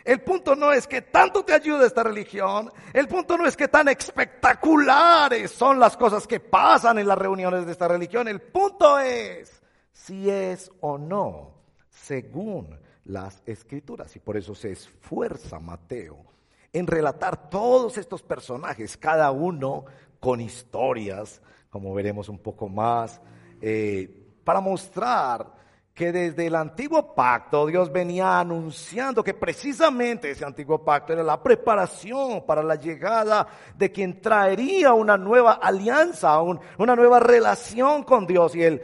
el 0.04 0.20
punto 0.22 0.54
no 0.54 0.72
es 0.72 0.86
que 0.86 1.02
tanto 1.02 1.44
te 1.44 1.52
ayuda 1.52 1.86
esta 1.86 2.04
religión, 2.04 2.70
el 2.92 3.08
punto 3.08 3.36
no 3.36 3.44
es 3.44 3.56
que 3.56 3.68
tan 3.68 3.88
espectaculares 3.88 5.50
son 5.50 5.80
las 5.80 5.96
cosas 5.96 6.26
que 6.26 6.38
pasan 6.40 6.98
en 6.98 7.08
las 7.08 7.18
reuniones 7.18 7.66
de 7.66 7.72
esta 7.72 7.88
religión, 7.88 8.28
el 8.28 8.40
punto 8.40 8.98
es 9.00 9.60
si 9.92 10.30
es 10.30 10.70
o 10.80 10.96
no 10.96 11.54
según 11.90 12.78
las 13.04 13.42
escrituras. 13.44 14.14
Y 14.14 14.20
por 14.20 14.36
eso 14.36 14.54
se 14.54 14.70
esfuerza 14.72 15.58
Mateo 15.58 16.24
en 16.72 16.86
relatar 16.86 17.50
todos 17.50 17.98
estos 17.98 18.22
personajes, 18.22 18.96
cada 18.96 19.32
uno 19.32 19.84
con 20.20 20.40
historias, 20.40 21.42
como 21.68 21.92
veremos 21.92 22.28
un 22.28 22.38
poco 22.38 22.68
más, 22.68 23.20
eh, 23.60 24.08
para 24.44 24.60
mostrar 24.60 25.59
que 26.00 26.12
desde 26.12 26.46
el 26.46 26.54
antiguo 26.54 27.14
pacto 27.14 27.66
Dios 27.66 27.92
venía 27.92 28.40
anunciando 28.40 29.22
que 29.22 29.34
precisamente 29.34 30.30
ese 30.30 30.46
antiguo 30.46 30.82
pacto 30.82 31.12
era 31.12 31.22
la 31.22 31.42
preparación 31.42 32.46
para 32.46 32.62
la 32.62 32.76
llegada 32.76 33.46
de 33.76 33.92
quien 33.92 34.18
traería 34.22 34.94
una 34.94 35.18
nueva 35.18 35.58
alianza, 35.62 36.40
una 36.40 36.96
nueva 36.96 37.20
relación 37.20 38.02
con 38.04 38.26
Dios. 38.26 38.56
Y 38.56 38.62
él, 38.62 38.80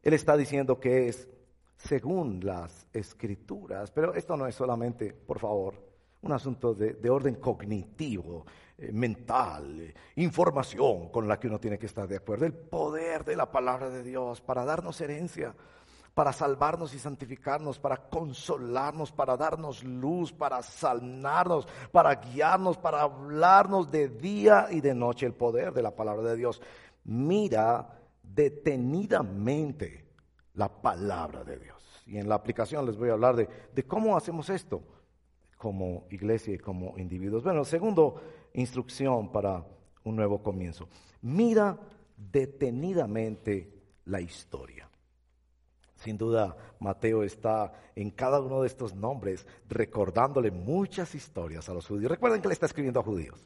él 0.00 0.14
está 0.14 0.36
diciendo 0.36 0.78
que 0.78 1.08
es 1.08 1.28
según 1.76 2.38
las 2.44 2.86
escrituras. 2.92 3.90
Pero 3.90 4.14
esto 4.14 4.36
no 4.36 4.46
es 4.46 4.54
solamente, 4.54 5.12
por 5.12 5.40
favor, 5.40 5.74
un 6.22 6.32
asunto 6.32 6.72
de, 6.72 7.10
orden 7.10 7.34
cognitivo, 7.34 8.46
eh, 8.78 8.92
mental, 8.92 9.80
eh, 9.80 9.94
información 10.16 11.08
con 11.08 11.26
la 11.26 11.40
que 11.40 11.48
uno 11.48 11.58
tiene 11.58 11.80
que 11.80 11.86
estar 11.86 12.06
de 12.06 12.18
acuerdo. 12.18 12.46
El 12.46 12.52
poder 12.52 13.24
de 13.24 13.34
la 13.34 13.50
palabra 13.50 13.90
de 13.90 14.04
Dios 14.04 14.40
para 14.40 14.64
darnos 14.64 15.00
herencia, 15.00 15.52
para 16.14 16.32
salvarnos 16.32 16.94
y 16.94 16.98
santificarnos, 16.98 17.78
para 17.78 17.96
consolarnos, 17.96 19.12
para 19.12 19.36
darnos 19.36 19.84
luz, 19.84 20.32
para 20.32 20.62
sanarnos, 20.62 21.66
para 21.92 22.14
guiarnos, 22.14 22.76
para 22.76 23.02
hablarnos 23.02 23.90
de 23.90 24.08
día 24.08 24.68
y 24.70 24.80
de 24.80 24.94
noche. 24.94 25.26
El 25.26 25.34
poder 25.34 25.72
de 25.72 25.82
la 25.82 25.94
palabra 25.94 26.30
de 26.30 26.36
Dios. 26.36 26.60
Mira 27.04 28.00
detenidamente 28.22 30.04
la 30.54 30.68
palabra 30.68 31.44
de 31.44 31.58
Dios. 31.58 32.02
Y 32.06 32.18
en 32.18 32.28
la 32.28 32.34
aplicación 32.34 32.84
les 32.86 32.96
voy 32.96 33.08
a 33.08 33.12
hablar 33.12 33.36
de, 33.36 33.84
cómo 33.84 34.16
hacemos 34.16 34.50
esto 34.50 34.82
como 35.56 36.06
iglesia 36.10 36.54
y 36.54 36.58
como 36.58 36.98
individuos. 36.98 37.44
Bueno, 37.44 37.64
segundo 37.64 38.20
instrucción 38.54 39.30
para 39.30 39.64
un 40.04 40.16
nuevo 40.16 40.42
comienzo. 40.42 40.88
Mira 41.22 41.78
detenidamente 42.16 43.72
la 44.06 44.20
historia. 44.20 44.89
Sin 46.00 46.16
duda, 46.16 46.56
Mateo 46.78 47.22
está 47.22 47.72
en 47.94 48.10
cada 48.10 48.40
uno 48.40 48.62
de 48.62 48.68
estos 48.68 48.94
nombres 48.94 49.46
recordándole 49.68 50.50
muchas 50.50 51.14
historias 51.14 51.68
a 51.68 51.74
los 51.74 51.86
judíos. 51.86 52.10
Recuerden 52.10 52.40
que 52.40 52.48
le 52.48 52.54
está 52.54 52.64
escribiendo 52.64 53.00
a 53.00 53.02
judíos. 53.02 53.44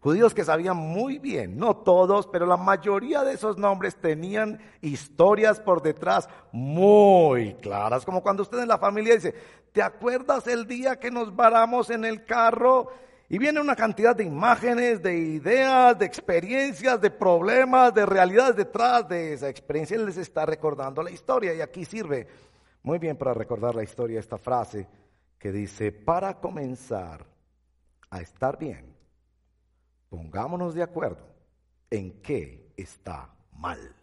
Judíos 0.00 0.32
que 0.32 0.44
sabían 0.44 0.76
muy 0.76 1.18
bien, 1.18 1.58
no 1.58 1.78
todos, 1.78 2.28
pero 2.28 2.46
la 2.46 2.56
mayoría 2.56 3.24
de 3.24 3.34
esos 3.34 3.58
nombres 3.58 3.96
tenían 3.96 4.60
historias 4.80 5.58
por 5.58 5.82
detrás 5.82 6.28
muy 6.52 7.54
claras, 7.54 8.04
como 8.04 8.22
cuando 8.22 8.44
usted 8.44 8.60
en 8.60 8.68
la 8.68 8.78
familia 8.78 9.14
dice, 9.14 9.34
¿te 9.72 9.82
acuerdas 9.82 10.46
el 10.46 10.68
día 10.68 11.00
que 11.00 11.10
nos 11.10 11.34
varamos 11.34 11.90
en 11.90 12.04
el 12.04 12.24
carro? 12.24 12.88
Y 13.32 13.38
viene 13.38 13.60
una 13.60 13.76
cantidad 13.76 14.16
de 14.16 14.24
imágenes, 14.24 15.00
de 15.00 15.16
ideas, 15.16 15.96
de 15.96 16.04
experiencias, 16.04 17.00
de 17.00 17.12
problemas, 17.12 17.94
de 17.94 18.04
realidades 18.04 18.56
detrás 18.56 19.08
de 19.08 19.34
esa 19.34 19.48
experiencia. 19.48 19.96
Él 19.96 20.04
les 20.04 20.16
está 20.16 20.44
recordando 20.44 21.00
la 21.00 21.12
historia 21.12 21.54
y 21.54 21.60
aquí 21.60 21.84
sirve 21.84 22.26
muy 22.82 22.98
bien 22.98 23.16
para 23.16 23.32
recordar 23.32 23.76
la 23.76 23.84
historia 23.84 24.18
esta 24.18 24.36
frase 24.36 24.88
que 25.38 25.52
dice, 25.52 25.92
para 25.92 26.40
comenzar 26.40 27.24
a 28.10 28.20
estar 28.20 28.58
bien, 28.58 28.96
pongámonos 30.08 30.74
de 30.74 30.82
acuerdo 30.82 31.24
en 31.88 32.20
qué 32.22 32.72
está 32.76 33.32
mal. 33.52 33.94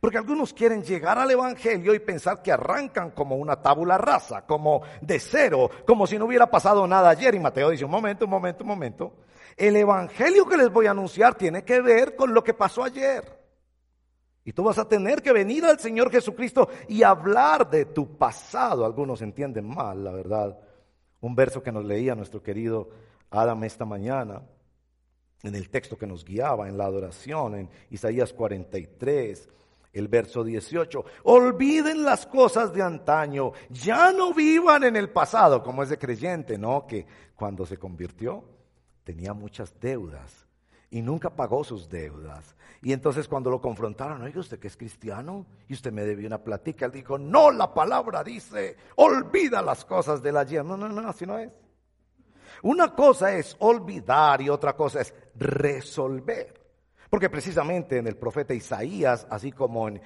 Porque 0.00 0.18
algunos 0.18 0.52
quieren 0.52 0.82
llegar 0.82 1.18
al 1.18 1.30
Evangelio 1.30 1.94
y 1.94 1.98
pensar 1.98 2.42
que 2.42 2.52
arrancan 2.52 3.10
como 3.12 3.36
una 3.36 3.56
tábula 3.56 3.98
rasa, 3.98 4.44
como 4.46 4.82
de 5.00 5.18
cero, 5.18 5.70
como 5.86 6.06
si 6.06 6.18
no 6.18 6.26
hubiera 6.26 6.50
pasado 6.50 6.86
nada 6.86 7.10
ayer. 7.10 7.34
Y 7.34 7.40
Mateo 7.40 7.70
dice, 7.70 7.84
un 7.84 7.90
momento, 7.90 8.24
un 8.24 8.30
momento, 8.30 8.64
un 8.64 8.68
momento. 8.68 9.12
El 9.56 9.76
Evangelio 9.76 10.46
que 10.46 10.56
les 10.56 10.70
voy 10.70 10.86
a 10.86 10.90
anunciar 10.90 11.34
tiene 11.34 11.64
que 11.64 11.80
ver 11.80 12.16
con 12.16 12.34
lo 12.34 12.42
que 12.42 12.54
pasó 12.54 12.82
ayer. 12.82 13.40
Y 14.44 14.52
tú 14.52 14.62
vas 14.64 14.78
a 14.78 14.88
tener 14.88 15.22
que 15.22 15.32
venir 15.32 15.64
al 15.64 15.78
Señor 15.78 16.10
Jesucristo 16.10 16.68
y 16.88 17.02
hablar 17.02 17.70
de 17.70 17.86
tu 17.86 18.18
pasado. 18.18 18.84
Algunos 18.84 19.22
entienden 19.22 19.66
mal, 19.66 20.04
la 20.04 20.12
verdad. 20.12 20.58
Un 21.20 21.34
verso 21.34 21.62
que 21.62 21.72
nos 21.72 21.84
leía 21.84 22.14
nuestro 22.14 22.42
querido 22.42 22.90
Adam 23.30 23.64
esta 23.64 23.86
mañana 23.86 24.42
en 25.44 25.54
el 25.54 25.68
texto 25.68 25.96
que 25.96 26.06
nos 26.06 26.24
guiaba 26.24 26.68
en 26.68 26.78
la 26.78 26.86
adoración, 26.86 27.54
en 27.54 27.70
Isaías 27.90 28.32
43, 28.32 29.48
el 29.94 30.08
verso 30.08 30.44
18. 30.44 31.04
Olviden 31.22 32.02
las 32.02 32.26
cosas 32.26 32.72
de 32.74 32.82
antaño, 32.82 33.52
ya 33.70 34.12
no 34.12 34.34
vivan 34.34 34.84
en 34.84 34.96
el 34.96 35.08
pasado, 35.08 35.62
como 35.62 35.82
es 35.82 35.88
de 35.88 35.98
creyente, 35.98 36.58
¿no? 36.58 36.86
Que 36.86 37.06
cuando 37.34 37.64
se 37.64 37.78
convirtió 37.78 38.44
tenía 39.04 39.32
muchas 39.32 39.78
deudas 39.80 40.46
y 40.90 41.00
nunca 41.02 41.30
pagó 41.30 41.64
sus 41.64 41.88
deudas. 41.88 42.54
Y 42.82 42.92
entonces 42.92 43.28
cuando 43.28 43.50
lo 43.50 43.60
confrontaron, 43.60 44.22
oiga 44.22 44.40
usted 44.40 44.58
que 44.58 44.68
es 44.68 44.76
cristiano 44.76 45.46
y 45.68 45.72
usted 45.72 45.90
me 45.90 46.04
debió 46.04 46.26
una 46.26 46.42
platica, 46.42 46.86
él 46.86 46.92
dijo, 46.92 47.18
no, 47.18 47.50
la 47.50 47.72
palabra 47.72 48.22
dice, 48.22 48.76
olvida 48.96 49.62
las 49.62 49.84
cosas 49.84 50.22
del 50.22 50.36
ayer. 50.36 50.64
No, 50.64 50.76
no, 50.76 50.88
no, 50.88 51.08
así 51.08 51.24
no 51.24 51.38
es. 51.38 51.50
Una 52.62 52.94
cosa 52.94 53.34
es 53.34 53.56
olvidar 53.58 54.40
y 54.40 54.48
otra 54.48 54.74
cosa 54.74 55.00
es 55.00 55.14
resolver. 55.34 56.63
Porque 57.14 57.30
precisamente 57.30 57.98
en 57.98 58.08
el 58.08 58.16
profeta 58.16 58.54
Isaías, 58.54 59.24
así 59.30 59.52
como 59.52 59.86
en 59.86 60.00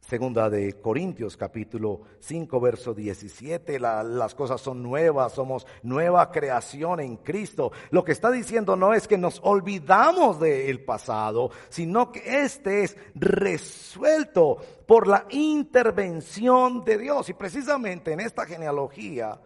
Segunda 0.00 0.50
de 0.50 0.80
Corintios 0.80 1.36
capítulo 1.36 2.00
5 2.18 2.60
verso 2.60 2.94
17, 2.94 3.78
las 3.78 4.34
cosas 4.34 4.60
son 4.60 4.82
nuevas, 4.82 5.34
somos 5.34 5.68
nueva 5.84 6.32
creación 6.32 6.98
en 6.98 7.18
Cristo. 7.18 7.70
Lo 7.90 8.02
que 8.02 8.10
está 8.10 8.32
diciendo 8.32 8.74
no 8.74 8.92
es 8.92 9.06
que 9.06 9.16
nos 9.16 9.38
olvidamos 9.44 10.40
del 10.40 10.84
pasado, 10.84 11.52
sino 11.68 12.10
que 12.10 12.42
este 12.42 12.82
es 12.82 12.96
resuelto 13.14 14.56
por 14.84 15.06
la 15.06 15.26
intervención 15.30 16.84
de 16.84 16.98
Dios. 16.98 17.28
Y 17.28 17.34
precisamente 17.34 18.10
en 18.12 18.18
esta 18.18 18.46
genealogía 18.46 19.38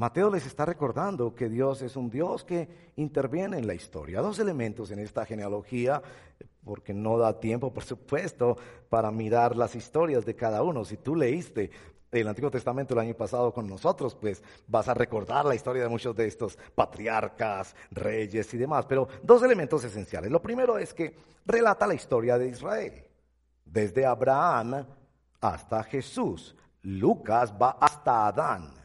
Mateo 0.00 0.30
les 0.30 0.46
está 0.46 0.64
recordando 0.64 1.34
que 1.34 1.50
Dios 1.50 1.82
es 1.82 1.94
un 1.94 2.08
Dios 2.08 2.42
que 2.42 2.66
interviene 2.96 3.58
en 3.58 3.66
la 3.66 3.74
historia. 3.74 4.22
Dos 4.22 4.38
elementos 4.38 4.90
en 4.92 4.98
esta 4.98 5.26
genealogía, 5.26 6.00
porque 6.64 6.94
no 6.94 7.18
da 7.18 7.38
tiempo, 7.38 7.70
por 7.70 7.84
supuesto, 7.84 8.56
para 8.88 9.10
mirar 9.10 9.54
las 9.54 9.74
historias 9.74 10.24
de 10.24 10.34
cada 10.34 10.62
uno. 10.62 10.86
Si 10.86 10.96
tú 10.96 11.14
leíste 11.14 11.70
el 12.12 12.26
Antiguo 12.26 12.50
Testamento 12.50 12.94
el 12.94 13.00
año 13.00 13.14
pasado 13.14 13.52
con 13.52 13.68
nosotros, 13.68 14.14
pues 14.14 14.42
vas 14.66 14.88
a 14.88 14.94
recordar 14.94 15.44
la 15.44 15.54
historia 15.54 15.82
de 15.82 15.90
muchos 15.90 16.16
de 16.16 16.28
estos 16.28 16.56
patriarcas, 16.74 17.76
reyes 17.90 18.54
y 18.54 18.56
demás. 18.56 18.86
Pero 18.86 19.06
dos 19.22 19.42
elementos 19.42 19.84
esenciales. 19.84 20.30
Lo 20.30 20.40
primero 20.40 20.78
es 20.78 20.94
que 20.94 21.14
relata 21.44 21.86
la 21.86 21.92
historia 21.92 22.38
de 22.38 22.48
Israel, 22.48 23.04
desde 23.66 24.06
Abraham 24.06 24.82
hasta 25.42 25.82
Jesús. 25.82 26.56
Lucas 26.80 27.52
va 27.52 27.76
hasta 27.78 28.28
Adán. 28.28 28.79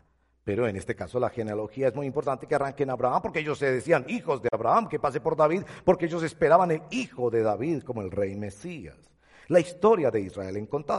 Pero 0.46 0.68
en 0.68 0.76
este 0.76 0.96
caso 0.96 1.20
la 1.20 1.32
genealogía 1.32 1.88
es 1.88 1.96
muy 1.96 2.06
importante 2.06 2.46
que 2.46 2.54
arranque 2.54 2.84
en 2.84 2.92
Abraham 2.92 3.20
porque 3.24 3.40
ellos 3.40 3.58
se 3.58 3.72
decían 3.72 4.06
hijos 4.08 4.44
de 4.44 4.50
Abraham, 4.52 4.88
que 4.88 5.00
pase 5.00 5.20
por 5.20 5.36
David, 5.36 5.64
porque 5.84 6.06
ellos 6.06 6.22
esperaban 6.22 6.70
el 6.70 6.84
hijo 6.92 7.32
de 7.32 7.42
David 7.42 7.82
como 7.82 8.04
el 8.04 8.12
rey 8.12 8.36
Mesías. 8.36 8.96
La 9.48 9.60
historia 9.60 10.12
de 10.12 10.22
Israel 10.22 10.56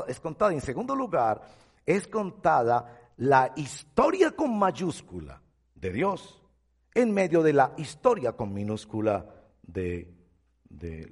es 0.09 0.21
contada. 0.21 0.53
En 0.53 0.61
segundo 0.61 0.97
lugar, 0.97 1.43
es 1.87 2.09
contada 2.09 3.13
la 3.19 3.53
historia 3.55 4.33
con 4.33 4.59
mayúscula 4.59 5.41
de 5.77 5.93
Dios 5.93 6.43
en 6.93 7.13
medio 7.13 7.41
de 7.43 7.53
la 7.53 7.73
historia 7.77 8.33
con 8.33 8.53
minúscula 8.53 9.27
de, 9.63 10.13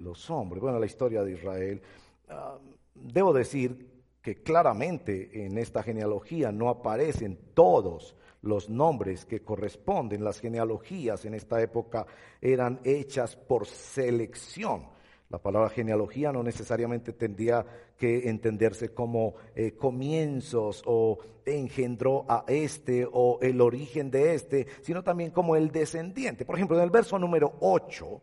los 0.00 0.28
hombres. 0.28 0.60
Bueno, 0.60 0.80
la 0.80 0.86
historia 0.86 1.22
de 1.22 1.32
Israel. 1.32 1.82
Ah, 2.28 2.58
debo 2.94 3.32
decir 3.32 3.94
que 4.20 4.42
claramente 4.42 5.44
en 5.44 5.56
esta 5.58 5.82
genealogía 5.82 6.50
no 6.50 6.68
aparecen 6.68 7.38
todos 7.54 8.16
los 8.44 8.68
nombres 8.68 9.24
que 9.24 9.40
corresponden. 9.40 10.22
Las 10.22 10.40
genealogías 10.40 11.24
en 11.24 11.34
esta 11.34 11.60
época 11.60 12.06
eran 12.40 12.80
hechas 12.84 13.36
por 13.36 13.66
selección. 13.66 14.86
La 15.30 15.38
palabra 15.38 15.70
genealogía 15.70 16.30
no 16.32 16.42
necesariamente 16.42 17.12
tendría 17.12 17.64
que 17.98 18.28
entenderse 18.28 18.90
como 18.90 19.34
eh, 19.54 19.72
comienzos 19.72 20.82
o 20.86 21.18
engendró 21.44 22.24
a 22.28 22.44
este 22.46 23.08
o 23.10 23.38
el 23.40 23.60
origen 23.60 24.10
de 24.10 24.34
este, 24.34 24.66
sino 24.82 25.02
también 25.02 25.30
como 25.30 25.56
el 25.56 25.70
descendiente. 25.70 26.44
Por 26.44 26.56
ejemplo, 26.56 26.76
en 26.76 26.84
el 26.84 26.90
verso 26.90 27.18
número 27.18 27.54
8, 27.60 28.22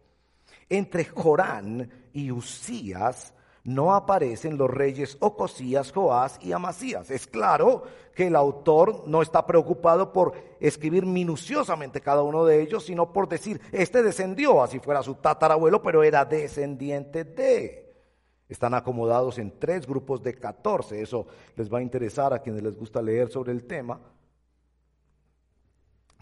entre 0.70 1.06
Jorán 1.06 1.90
y 2.14 2.32
Usías 2.32 3.34
no 3.64 3.94
aparecen 3.94 4.58
los 4.58 4.70
reyes 4.70 5.18
Ocosías, 5.20 5.92
Joás 5.92 6.40
y 6.42 6.52
Amasías. 6.52 7.12
Es 7.12 7.28
claro 7.28 7.84
que 8.16 8.28
el 8.28 8.36
autor 8.36 9.04
no 9.08 9.22
está 9.22 9.46
preocupado 9.46 10.12
por 10.12 10.34
escribir 10.60 11.06
minuciosamente 11.06 12.02
cada 12.02 12.24
uno 12.24 12.46
de 12.46 12.62
ellos, 12.62 12.86
sino 12.86 13.14
por 13.14 13.30
decir, 13.30 13.62
este 13.72 14.04
descendió, 14.04 14.64
así 14.64 14.80
fuera 14.80 15.04
su 15.04 15.16
tatarabuelo, 15.16 15.82
pero 15.82 16.04
era 16.04 16.26
descendiente 16.26 17.24
de. 17.24 17.82
Están 18.50 18.74
acomodados 18.74 19.38
en 19.38 19.58
tres 19.60 19.88
grupos 19.88 20.22
de 20.22 20.34
14. 20.34 21.02
Eso 21.02 21.26
les 21.56 21.72
va 21.72 21.78
a 21.78 21.82
interesar 21.82 22.34
a 22.34 22.40
quienes 22.40 22.62
les 22.64 22.76
gusta 22.76 23.02
leer 23.02 23.30
sobre 23.30 23.54
el 23.54 23.66
tema. 23.66 24.00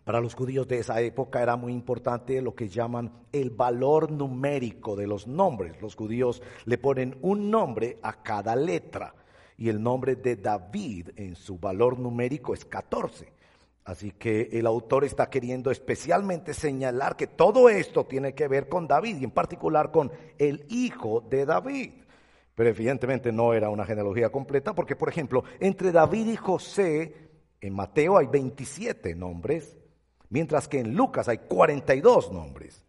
Para 0.09 0.21
los 0.21 0.33
judíos 0.33 0.67
de 0.67 0.79
esa 0.79 0.99
época 1.01 1.43
era 1.43 1.55
muy 1.55 1.71
importante 1.71 2.41
lo 2.41 2.55
que 2.55 2.67
llaman 2.67 3.11
el 3.31 3.51
valor 3.51 4.11
numérico 4.11 4.95
de 4.95 5.05
los 5.05 5.27
nombres. 5.27 5.79
Los 5.83 5.93
judíos 5.93 6.41
le 6.65 6.79
ponen 6.79 7.15
un 7.21 7.51
nombre 7.51 7.99
a 8.01 8.23
cada 8.23 8.55
letra 8.55 9.13
y 9.55 9.69
el 9.69 9.83
nombre 9.83 10.15
de 10.15 10.35
David 10.35 11.09
en 11.15 11.35
su 11.35 11.59
valor 11.59 11.99
numérico 11.99 12.55
es 12.55 12.65
14. 12.65 13.31
Así 13.85 14.09
que 14.13 14.49
el 14.51 14.65
autor 14.65 15.03
está 15.03 15.29
queriendo 15.29 15.69
especialmente 15.69 16.55
señalar 16.55 17.15
que 17.15 17.27
todo 17.27 17.69
esto 17.69 18.07
tiene 18.07 18.33
que 18.33 18.47
ver 18.47 18.67
con 18.67 18.87
David 18.87 19.17
y 19.17 19.25
en 19.25 19.31
particular 19.31 19.91
con 19.91 20.11
el 20.39 20.65
hijo 20.69 21.23
de 21.29 21.45
David. 21.45 21.91
Pero 22.55 22.69
evidentemente 22.69 23.31
no 23.31 23.53
era 23.53 23.69
una 23.69 23.85
genealogía 23.85 24.31
completa 24.31 24.73
porque, 24.73 24.95
por 24.95 25.09
ejemplo, 25.09 25.43
entre 25.59 25.91
David 25.91 26.29
y 26.29 26.35
José, 26.35 27.29
en 27.61 27.75
Mateo 27.75 28.17
hay 28.17 28.25
27 28.25 29.13
nombres, 29.13 29.75
mientras 30.29 30.67
que 30.67 30.79
en 30.79 30.95
Lucas 30.95 31.27
hay 31.27 31.39
42 31.39 32.31
nombres. 32.31 32.83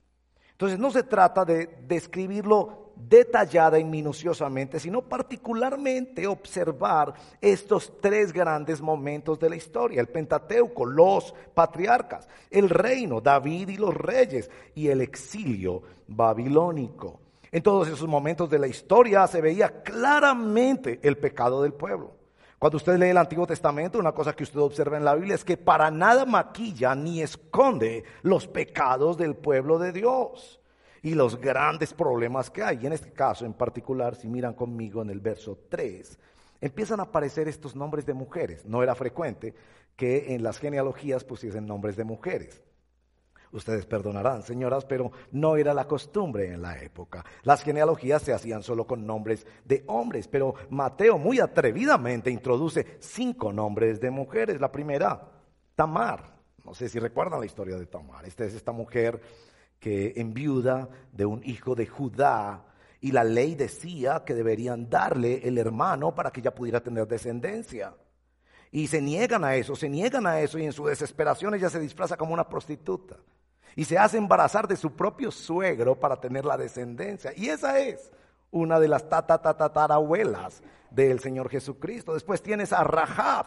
Entonces 0.52 0.78
no 0.78 0.90
se 0.90 1.02
trata 1.02 1.44
de 1.44 1.78
describirlo 1.86 2.92
detallada 2.96 3.78
y 3.78 3.84
minuciosamente, 3.84 4.78
sino 4.78 5.02
particularmente 5.02 6.26
observar 6.26 7.14
estos 7.40 7.98
tres 8.00 8.32
grandes 8.32 8.80
momentos 8.82 9.38
de 9.38 9.48
la 9.48 9.56
historia, 9.56 10.00
el 10.00 10.08
Pentateuco, 10.08 10.84
los 10.84 11.34
patriarcas, 11.54 12.28
el 12.50 12.68
reino, 12.68 13.20
David 13.20 13.70
y 13.70 13.76
los 13.78 13.94
reyes, 13.94 14.50
y 14.74 14.88
el 14.88 15.00
exilio 15.00 15.82
babilónico. 16.08 17.20
En 17.50 17.62
todos 17.62 17.88
esos 17.88 18.08
momentos 18.08 18.48
de 18.50 18.58
la 18.58 18.68
historia 18.68 19.26
se 19.26 19.40
veía 19.40 19.82
claramente 19.82 21.00
el 21.02 21.16
pecado 21.16 21.62
del 21.62 21.72
pueblo. 21.72 22.19
Cuando 22.60 22.76
usted 22.76 22.98
lee 22.98 23.08
el 23.08 23.16
Antiguo 23.16 23.46
Testamento, 23.46 23.98
una 23.98 24.12
cosa 24.12 24.36
que 24.36 24.42
usted 24.42 24.60
observa 24.60 24.98
en 24.98 25.04
la 25.06 25.14
Biblia 25.14 25.34
es 25.34 25.44
que 25.44 25.56
para 25.56 25.90
nada 25.90 26.26
maquilla 26.26 26.94
ni 26.94 27.22
esconde 27.22 28.04
los 28.20 28.46
pecados 28.46 29.16
del 29.16 29.34
pueblo 29.34 29.78
de 29.78 29.92
Dios 29.92 30.60
y 31.00 31.14
los 31.14 31.40
grandes 31.40 31.94
problemas 31.94 32.50
que 32.50 32.62
hay. 32.62 32.80
Y 32.82 32.86
en 32.86 32.92
este 32.92 33.12
caso 33.12 33.46
en 33.46 33.54
particular, 33.54 34.14
si 34.14 34.28
miran 34.28 34.52
conmigo 34.52 35.00
en 35.00 35.08
el 35.08 35.20
verso 35.20 35.58
3, 35.70 36.18
empiezan 36.60 37.00
a 37.00 37.04
aparecer 37.04 37.48
estos 37.48 37.74
nombres 37.74 38.04
de 38.04 38.12
mujeres. 38.12 38.66
No 38.66 38.82
era 38.82 38.94
frecuente 38.94 39.54
que 39.96 40.34
en 40.34 40.42
las 40.42 40.58
genealogías 40.58 41.24
pusiesen 41.24 41.64
nombres 41.64 41.96
de 41.96 42.04
mujeres. 42.04 42.62
Ustedes 43.52 43.84
perdonarán, 43.84 44.44
señoras, 44.44 44.84
pero 44.84 45.10
no 45.32 45.56
era 45.56 45.74
la 45.74 45.88
costumbre 45.88 46.52
en 46.52 46.62
la 46.62 46.80
época. 46.80 47.24
Las 47.42 47.64
genealogías 47.64 48.22
se 48.22 48.32
hacían 48.32 48.62
solo 48.62 48.86
con 48.86 49.04
nombres 49.04 49.44
de 49.64 49.82
hombres, 49.88 50.28
pero 50.28 50.54
Mateo 50.70 51.18
muy 51.18 51.40
atrevidamente 51.40 52.30
introduce 52.30 52.98
cinco 53.00 53.52
nombres 53.52 54.00
de 54.00 54.10
mujeres. 54.10 54.60
La 54.60 54.70
primera, 54.70 55.28
Tamar. 55.74 56.38
No 56.64 56.74
sé 56.74 56.88
si 56.88 57.00
recuerdan 57.00 57.40
la 57.40 57.46
historia 57.46 57.76
de 57.76 57.86
Tamar. 57.86 58.24
Esta 58.24 58.44
es 58.44 58.54
esta 58.54 58.70
mujer 58.70 59.20
que 59.80 60.12
enviuda 60.16 60.88
de 61.10 61.26
un 61.26 61.42
hijo 61.44 61.74
de 61.74 61.86
Judá 61.88 62.66
y 63.00 63.10
la 63.10 63.24
ley 63.24 63.56
decía 63.56 64.22
que 64.24 64.34
deberían 64.34 64.88
darle 64.88 65.48
el 65.48 65.58
hermano 65.58 66.14
para 66.14 66.30
que 66.30 66.38
ella 66.38 66.54
pudiera 66.54 66.80
tener 66.80 67.08
descendencia. 67.08 67.96
Y 68.70 68.86
se 68.86 69.02
niegan 69.02 69.42
a 69.42 69.56
eso, 69.56 69.74
se 69.74 69.88
niegan 69.88 70.28
a 70.28 70.38
eso 70.40 70.56
y 70.56 70.66
en 70.66 70.72
su 70.72 70.86
desesperación 70.86 71.52
ella 71.56 71.68
se 71.68 71.80
disfraza 71.80 72.16
como 72.16 72.32
una 72.32 72.48
prostituta 72.48 73.16
y 73.76 73.84
se 73.84 73.98
hace 73.98 74.18
embarazar 74.18 74.66
de 74.68 74.76
su 74.76 74.92
propio 74.92 75.30
suegro 75.30 75.98
para 75.98 76.20
tener 76.20 76.44
la 76.44 76.56
descendencia. 76.56 77.32
Y 77.36 77.48
esa 77.48 77.78
es 77.78 78.10
una 78.50 78.80
de 78.80 78.88
las 78.88 79.08
tatarabuelas 79.08 80.62
del 80.90 81.20
Señor 81.20 81.48
Jesucristo. 81.48 82.14
Después 82.14 82.42
tienes 82.42 82.72
a 82.72 82.84
Rahab, 82.84 83.46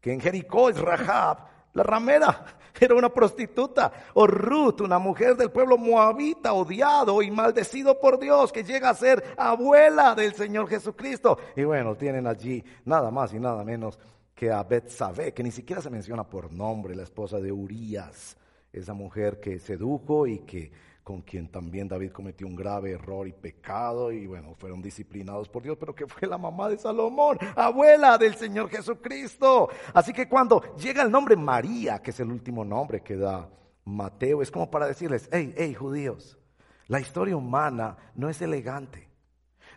que 0.00 0.12
en 0.12 0.20
Jericó 0.20 0.68
es 0.68 0.80
Rahab, 0.80 1.38
la 1.74 1.82
ramera, 1.82 2.44
era 2.80 2.94
una 2.94 3.08
prostituta. 3.08 3.92
O 4.14 4.26
Ruth, 4.26 4.80
una 4.80 4.98
mujer 4.98 5.36
del 5.36 5.50
pueblo 5.50 5.78
moabita, 5.78 6.52
odiado 6.52 7.22
y 7.22 7.30
maldecido 7.30 8.00
por 8.00 8.18
Dios, 8.18 8.52
que 8.52 8.64
llega 8.64 8.90
a 8.90 8.94
ser 8.94 9.34
abuela 9.36 10.14
del 10.14 10.34
Señor 10.34 10.68
Jesucristo. 10.68 11.38
Y 11.56 11.64
bueno, 11.64 11.94
tienen 11.96 12.26
allí 12.26 12.64
nada 12.84 13.10
más 13.10 13.32
y 13.32 13.38
nada 13.38 13.62
menos 13.64 13.98
que 14.34 14.50
a 14.50 14.62
Betsabé, 14.64 15.32
que 15.32 15.42
ni 15.44 15.52
siquiera 15.52 15.80
se 15.80 15.90
menciona 15.90 16.24
por 16.24 16.52
nombre, 16.52 16.96
la 16.96 17.04
esposa 17.04 17.38
de 17.38 17.52
Urías 17.52 18.36
esa 18.72 18.94
mujer 18.94 19.40
que 19.40 19.58
sedujo 19.58 20.26
y 20.26 20.40
que 20.40 20.72
con 21.04 21.20
quien 21.22 21.48
también 21.48 21.88
David 21.88 22.12
cometió 22.12 22.46
un 22.46 22.54
grave 22.54 22.92
error 22.92 23.26
y 23.26 23.32
pecado 23.32 24.12
y 24.12 24.26
bueno, 24.26 24.54
fueron 24.54 24.80
disciplinados 24.80 25.48
por 25.48 25.62
Dios, 25.62 25.76
pero 25.78 25.94
que 25.94 26.06
fue 26.06 26.28
la 26.28 26.38
mamá 26.38 26.68
de 26.68 26.78
Salomón, 26.78 27.38
abuela 27.56 28.16
del 28.18 28.36
Señor 28.36 28.70
Jesucristo. 28.70 29.68
Así 29.92 30.12
que 30.12 30.28
cuando 30.28 30.62
llega 30.76 31.02
el 31.02 31.10
nombre 31.10 31.36
María, 31.36 32.00
que 32.00 32.10
es 32.10 32.20
el 32.20 32.30
último 32.30 32.64
nombre 32.64 33.02
que 33.02 33.16
da 33.16 33.50
Mateo, 33.84 34.42
es 34.42 34.50
como 34.50 34.70
para 34.70 34.86
decirles, 34.86 35.28
hey, 35.32 35.52
hey, 35.56 35.74
judíos, 35.74 36.38
la 36.86 37.00
historia 37.00 37.36
humana 37.36 37.96
no 38.14 38.28
es 38.28 38.40
elegante. 38.40 39.08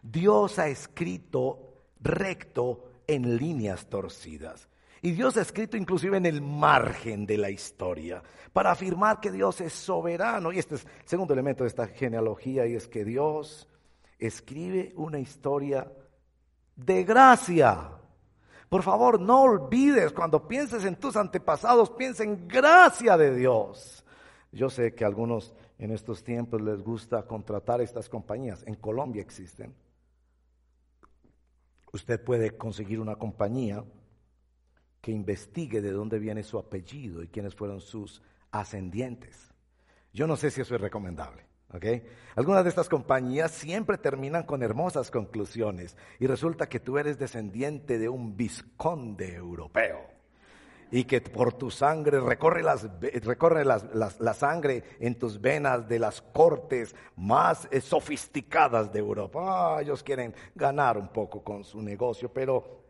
Dios 0.04 0.60
ha 0.60 0.68
escrito 0.68 1.86
recto 2.00 2.92
en 3.08 3.38
líneas 3.38 3.88
torcidas. 3.88 4.68
Y 5.06 5.12
Dios 5.12 5.38
ha 5.38 5.42
escrito 5.42 5.78
inclusive 5.78 6.18
en 6.18 6.26
el 6.26 6.42
margen 6.42 7.28
de 7.28 7.38
la 7.38 7.52
historia 7.52 8.24
para 8.52 8.72
afirmar 8.72 9.20
que 9.20 9.30
Dios 9.32 9.62
es 9.62 9.72
soberano. 9.72 10.52
Y 10.52 10.58
este 10.58 10.74
es 10.74 10.84
el 10.84 11.08
segundo 11.08 11.32
elemento 11.32 11.64
de 11.64 11.68
esta 11.68 11.86
genealogía 11.86 12.66
y 12.66 12.74
es 12.74 12.88
que 12.88 13.06
Dios 13.06 13.70
escribe 14.18 14.94
una 14.96 15.20
historia 15.20 15.92
de 16.76 17.04
gracia. 17.04 17.92
Por 18.68 18.82
favor, 18.82 19.22
no 19.22 19.44
olvides 19.44 20.12
cuando 20.12 20.48
pienses 20.48 20.84
en 20.86 20.96
tus 20.96 21.16
antepasados, 21.16 21.92
piensa 21.92 22.24
en 22.24 22.48
gracia 22.48 23.16
de 23.16 23.36
Dios. 23.36 24.04
Yo 24.52 24.72
sé 24.72 24.96
que 24.96 25.04
a 25.04 25.08
algunos 25.08 25.54
en 25.78 25.92
estos 25.92 26.24
tiempos 26.24 26.64
les 26.64 26.82
gusta 26.82 27.28
contratar 27.28 27.80
estas 27.80 28.10
compañías. 28.10 28.64
En 28.66 28.74
Colombia 28.74 29.22
existen. 29.22 29.72
Usted 31.94 32.24
puede 32.24 32.58
conseguir 32.58 33.00
una 33.00 33.18
compañía 33.18 33.84
que 35.06 35.12
investigue 35.12 35.84
de 35.84 35.92
dónde 35.92 36.18
viene 36.18 36.42
su 36.42 36.58
apellido 36.58 37.22
y 37.22 37.28
quiénes 37.28 37.54
fueron 37.54 37.80
sus 37.80 38.24
ascendientes. 38.50 39.54
Yo 40.12 40.26
no 40.26 40.36
sé 40.36 40.50
si 40.50 40.62
eso 40.62 40.74
es 40.74 40.82
recomendable. 40.82 41.46
Algunas 42.36 42.64
de 42.64 42.72
estas 42.72 42.90
compañías 42.90 43.52
siempre 43.52 44.00
terminan 44.00 44.42
con 44.48 44.64
hermosas 44.64 45.12
conclusiones 45.12 45.96
y 46.20 46.26
resulta 46.26 46.68
que 46.68 46.80
tú 46.80 46.98
eres 46.98 47.20
descendiente 47.20 48.00
de 48.00 48.10
un 48.10 48.36
visconde 48.36 49.36
europeo 49.36 50.08
y 50.90 51.04
que 51.04 51.22
por 51.22 51.54
tu 51.54 51.70
sangre 51.70 52.20
recorre, 52.20 52.64
las, 52.64 52.90
recorre 53.00 53.64
la 53.64 54.34
sangre 54.34 54.84
en 55.00 55.20
tus 55.20 55.40
venas 55.40 55.88
de 55.88 56.00
las 56.00 56.20
cortes 56.20 56.96
más 57.16 57.68
eh, 57.70 57.80
sofisticadas 57.80 58.92
de 58.92 58.98
Europa. 58.98 59.76
Ah, 59.76 59.82
ellos 59.84 60.02
quieren 60.02 60.34
ganar 60.56 60.98
un 60.98 61.10
poco 61.10 61.44
con 61.44 61.64
su 61.64 61.80
negocio, 61.80 62.34
pero 62.34 62.82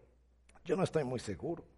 yo 0.63 0.77
no 0.77 0.83
estoy 0.85 1.03
muy 1.03 1.19
seguro. 1.19 1.74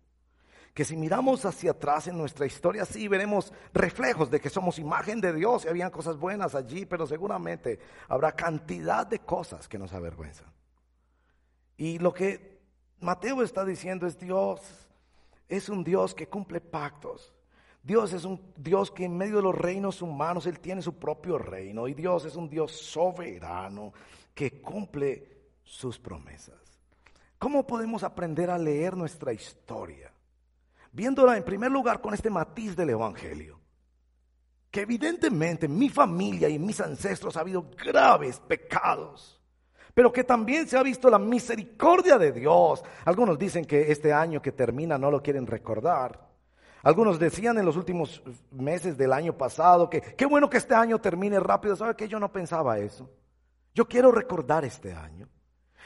Que 0.73 0.85
si 0.85 0.95
miramos 0.95 1.45
hacia 1.45 1.71
atrás 1.71 2.07
en 2.07 2.17
nuestra 2.17 2.45
historia, 2.45 2.85
sí 2.85 3.07
veremos 3.07 3.51
reflejos 3.73 4.29
de 4.29 4.39
que 4.39 4.49
somos 4.49 4.79
imagen 4.79 5.21
de 5.21 5.33
Dios 5.33 5.65
y 5.65 5.69
habían 5.69 5.91
cosas 5.91 6.17
buenas 6.17 6.55
allí, 6.55 6.85
pero 6.85 7.07
seguramente 7.07 7.79
habrá 8.07 8.33
cantidad 8.33 9.07
de 9.07 9.19
cosas 9.19 9.67
que 9.67 9.79
nos 9.79 9.93
avergüenzan. 9.93 10.51
Y 11.77 11.99
lo 11.99 12.13
que 12.13 12.59
Mateo 12.99 13.41
está 13.41 13.65
diciendo 13.65 14.07
es 14.07 14.17
Dios 14.17 14.87
es 15.47 15.69
un 15.69 15.83
Dios 15.83 16.13
que 16.13 16.27
cumple 16.27 16.61
pactos. 16.61 17.33
Dios 17.81 18.11
es 18.11 18.25
un 18.25 18.53
Dios 18.57 18.91
que 18.91 19.05
en 19.05 19.17
medio 19.17 19.37
de 19.37 19.43
los 19.43 19.55
reinos 19.55 20.01
humanos, 20.01 20.45
Él 20.45 20.59
tiene 20.59 20.81
su 20.81 20.97
propio 20.97 21.37
reino. 21.37 21.87
Y 21.87 21.93
Dios 21.93 22.25
es 22.25 22.35
un 22.35 22.49
Dios 22.49 22.71
soberano 22.73 23.93
que 24.33 24.61
cumple 24.61 25.37
sus 25.63 25.97
promesas. 25.97 26.55
¿Cómo 27.39 27.65
podemos 27.65 28.03
aprender 28.03 28.49
a 28.49 28.57
leer 28.57 28.97
nuestra 28.97 29.31
historia? 29.31 30.11
Viéndola 30.97 31.37
en 31.37 31.43
primer 31.43 31.69
lugar 31.69 32.01
con 32.01 32.15
este 32.15 32.31
matiz 32.31 32.75
del 32.75 32.89
Evangelio. 32.89 33.59
Que 34.71 34.81
evidentemente 34.81 35.67
en 35.67 35.77
mi 35.77 35.89
familia 35.89 36.49
y 36.49 36.57
mis 36.57 36.81
ancestros 36.81 37.37
ha 37.37 37.41
habido 37.41 37.69
graves 37.77 38.39
pecados 38.39 39.35
pero 39.93 40.13
que 40.13 40.23
también 40.23 40.67
se 40.67 40.77
ha 40.77 40.83
visto 40.83 41.09
la 41.09 41.17
misericordia 41.17 42.19
de 42.19 42.31
Dios. 42.31 42.83
Algunos 43.03 43.39
dicen 43.39 43.65
que 43.65 43.91
este 43.91 44.13
año 44.13 44.39
que 44.39 44.51
termina 44.51 44.95
no 44.95 45.09
lo 45.09 45.23
quieren 45.23 45.47
recordar. 45.47 46.23
Algunos 46.83 47.17
decían 47.17 47.57
en 47.57 47.65
los 47.65 47.75
últimos 47.75 48.21
meses 48.51 48.95
del 48.95 49.11
año 49.11 49.35
pasado 49.35 49.89
que 49.89 50.01
qué 50.01 50.27
bueno 50.27 50.51
que 50.51 50.57
este 50.57 50.75
año 50.75 51.01
termine 51.01 51.39
rápido. 51.39 51.75
¿Sabe 51.75 51.95
que 51.95 52.07
yo 52.07 52.19
no 52.19 52.31
pensaba 52.31 52.77
eso? 52.77 53.09
Yo 53.73 53.87
quiero 53.87 54.11
recordar 54.11 54.63
este 54.65 54.93
año. 54.93 55.27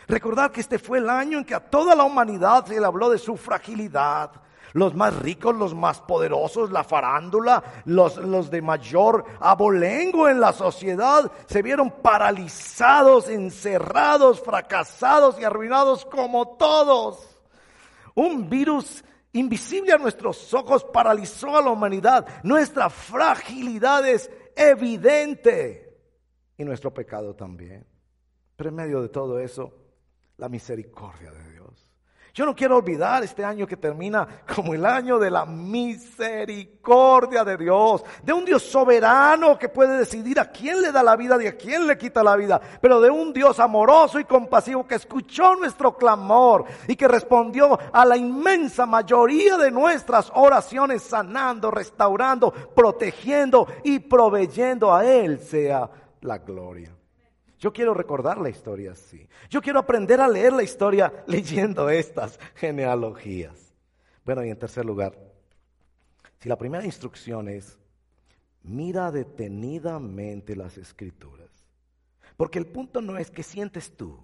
Recordar 0.09 0.51
que 0.51 0.59
este 0.59 0.77
fue 0.77 0.97
el 0.97 1.09
año 1.09 1.37
en 1.37 1.45
que 1.45 1.55
a 1.55 1.69
toda 1.69 1.95
la 1.95 2.03
humanidad 2.03 2.65
se 2.65 2.77
le 2.77 2.85
habló 2.85 3.09
de 3.09 3.17
su 3.17 3.37
fragilidad, 3.37 4.31
los 4.73 4.95
más 4.95 5.17
ricos, 5.19 5.55
los 5.55 5.75
más 5.75 6.01
poderosos, 6.01 6.71
la 6.71 6.83
farándula, 6.83 7.63
los, 7.85 8.17
los 8.17 8.49
de 8.49 8.61
mayor 8.61 9.25
abolengo 9.39 10.29
en 10.29 10.39
la 10.39 10.53
sociedad, 10.53 11.31
se 11.47 11.61
vieron 11.61 11.91
paralizados, 12.01 13.29
encerrados, 13.29 14.41
fracasados 14.41 15.39
y 15.39 15.43
arruinados 15.43 16.05
como 16.05 16.57
todos. 16.57 17.27
Un 18.15 18.49
virus 18.49 19.03
invisible 19.33 19.93
a 19.93 19.97
nuestros 19.97 20.53
ojos 20.53 20.83
paralizó 20.83 21.57
a 21.57 21.61
la 21.61 21.69
humanidad. 21.69 22.27
Nuestra 22.43 22.89
fragilidad 22.89 24.07
es 24.07 24.29
evidente 24.55 25.97
y 26.57 26.63
nuestro 26.63 26.93
pecado 26.93 27.35
también. 27.35 27.85
Pero 28.55 28.69
en 28.69 28.75
medio 28.75 29.01
de 29.01 29.09
todo 29.09 29.39
eso, 29.39 29.73
la 30.37 30.49
misericordia 30.49 31.31
de 31.31 31.43
Dios. 31.43 31.50
Yo 32.33 32.45
no 32.45 32.55
quiero 32.55 32.77
olvidar 32.77 33.23
este 33.23 33.43
año 33.43 33.67
que 33.67 33.75
termina 33.75 34.25
como 34.55 34.73
el 34.73 34.85
año 34.85 35.19
de 35.19 35.29
la 35.29 35.45
misericordia 35.45 37.43
de 37.43 37.57
Dios, 37.57 38.05
de 38.23 38.31
un 38.31 38.45
Dios 38.45 38.63
soberano 38.63 39.59
que 39.59 39.67
puede 39.67 39.97
decidir 39.97 40.39
a 40.39 40.49
quién 40.49 40.81
le 40.81 40.93
da 40.93 41.03
la 41.03 41.17
vida 41.17 41.37
y 41.43 41.47
a 41.47 41.57
quién 41.57 41.85
le 41.87 41.97
quita 41.97 42.23
la 42.23 42.37
vida, 42.37 42.61
pero 42.79 43.01
de 43.01 43.09
un 43.09 43.33
Dios 43.33 43.59
amoroso 43.59 44.17
y 44.17 44.23
compasivo 44.23 44.87
que 44.87 44.95
escuchó 44.95 45.55
nuestro 45.55 45.97
clamor 45.97 46.63
y 46.87 46.95
que 46.95 47.09
respondió 47.09 47.77
a 47.91 48.05
la 48.05 48.15
inmensa 48.15 48.85
mayoría 48.85 49.57
de 49.57 49.69
nuestras 49.69 50.31
oraciones, 50.33 51.01
sanando, 51.01 51.69
restaurando, 51.69 52.51
protegiendo 52.51 53.67
y 53.83 53.99
proveyendo 53.99 54.93
a 54.93 55.05
Él 55.05 55.39
sea 55.39 55.89
la 56.21 56.37
gloria. 56.37 56.95
Yo 57.61 57.71
quiero 57.71 57.93
recordar 57.93 58.39
la 58.39 58.49
historia 58.49 58.93
así. 58.93 59.29
Yo 59.47 59.61
quiero 59.61 59.77
aprender 59.77 60.19
a 60.19 60.27
leer 60.27 60.51
la 60.51 60.63
historia 60.63 61.13
leyendo 61.27 61.91
estas 61.91 62.39
genealogías. 62.55 63.75
Bueno, 64.25 64.43
y 64.43 64.49
en 64.49 64.57
tercer 64.57 64.83
lugar, 64.83 65.15
si 66.39 66.49
la 66.49 66.57
primera 66.57 66.83
instrucción 66.83 67.47
es, 67.47 67.77
mira 68.63 69.11
detenidamente 69.11 70.55
las 70.55 70.79
escrituras. 70.79 71.49
Porque 72.35 72.57
el 72.57 72.65
punto 72.65 72.99
no 72.99 73.19
es 73.19 73.29
qué 73.29 73.43
sientes 73.43 73.95
tú, 73.95 74.17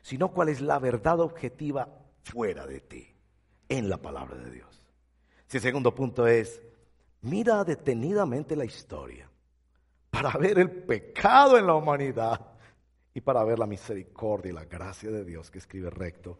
sino 0.00 0.32
cuál 0.32 0.48
es 0.48 0.62
la 0.62 0.78
verdad 0.78 1.20
objetiva 1.20 1.90
fuera 2.22 2.66
de 2.66 2.80
ti, 2.80 3.06
en 3.68 3.90
la 3.90 3.98
palabra 3.98 4.36
de 4.38 4.50
Dios. 4.50 4.82
Si 5.46 5.58
el 5.58 5.62
segundo 5.62 5.94
punto 5.94 6.26
es, 6.26 6.62
mira 7.20 7.62
detenidamente 7.64 8.56
la 8.56 8.64
historia 8.64 9.28
para 10.08 10.30
ver 10.38 10.58
el 10.58 10.70
pecado 10.70 11.58
en 11.58 11.66
la 11.66 11.74
humanidad 11.74 12.57
y 13.18 13.20
para 13.20 13.42
ver 13.42 13.58
la 13.58 13.66
misericordia 13.66 14.50
y 14.50 14.54
la 14.54 14.64
gracia 14.64 15.10
de 15.10 15.24
Dios 15.24 15.50
que 15.50 15.58
escribe 15.58 15.90
recto 15.90 16.38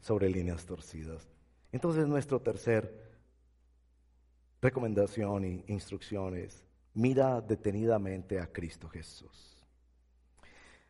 sobre 0.00 0.30
líneas 0.30 0.64
torcidas. 0.64 1.28
Entonces 1.70 2.06
nuestro 2.06 2.40
tercer 2.40 3.12
recomendación 4.62 5.44
e 5.44 5.64
instrucción 5.66 6.34
es, 6.34 6.64
mira 6.94 7.42
detenidamente 7.42 8.40
a 8.40 8.50
Cristo 8.50 8.88
Jesús. 8.88 9.62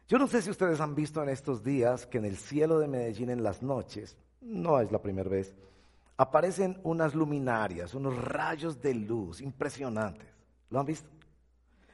Yo 0.07 0.19
no 0.19 0.29
sé 0.29 0.41
si 0.41 0.51
ustedes 0.51 0.79
han 0.79 0.95
visto 0.95 1.21
en 1.21 1.31
estos 1.31 1.65
días 1.65 2.07
que 2.07 2.19
en 2.19 2.27
el 2.27 2.37
cielo 2.37 2.79
de 2.79 2.87
Medellín 2.87 3.31
en 3.31 3.43
las 3.43 3.61
noches, 3.61 4.17
no 4.41 4.81
es 4.81 4.93
la 4.93 5.03
primera 5.03 5.29
vez, 5.29 5.53
aparecen 6.17 6.79
unas 6.85 7.13
luminarias, 7.13 7.93
unos 7.93 8.17
rayos 8.23 8.81
de 8.81 8.95
luz 8.95 9.41
impresionantes. 9.41 10.29
¿Lo 10.71 10.79
han 10.79 10.87
visto? 10.87 11.09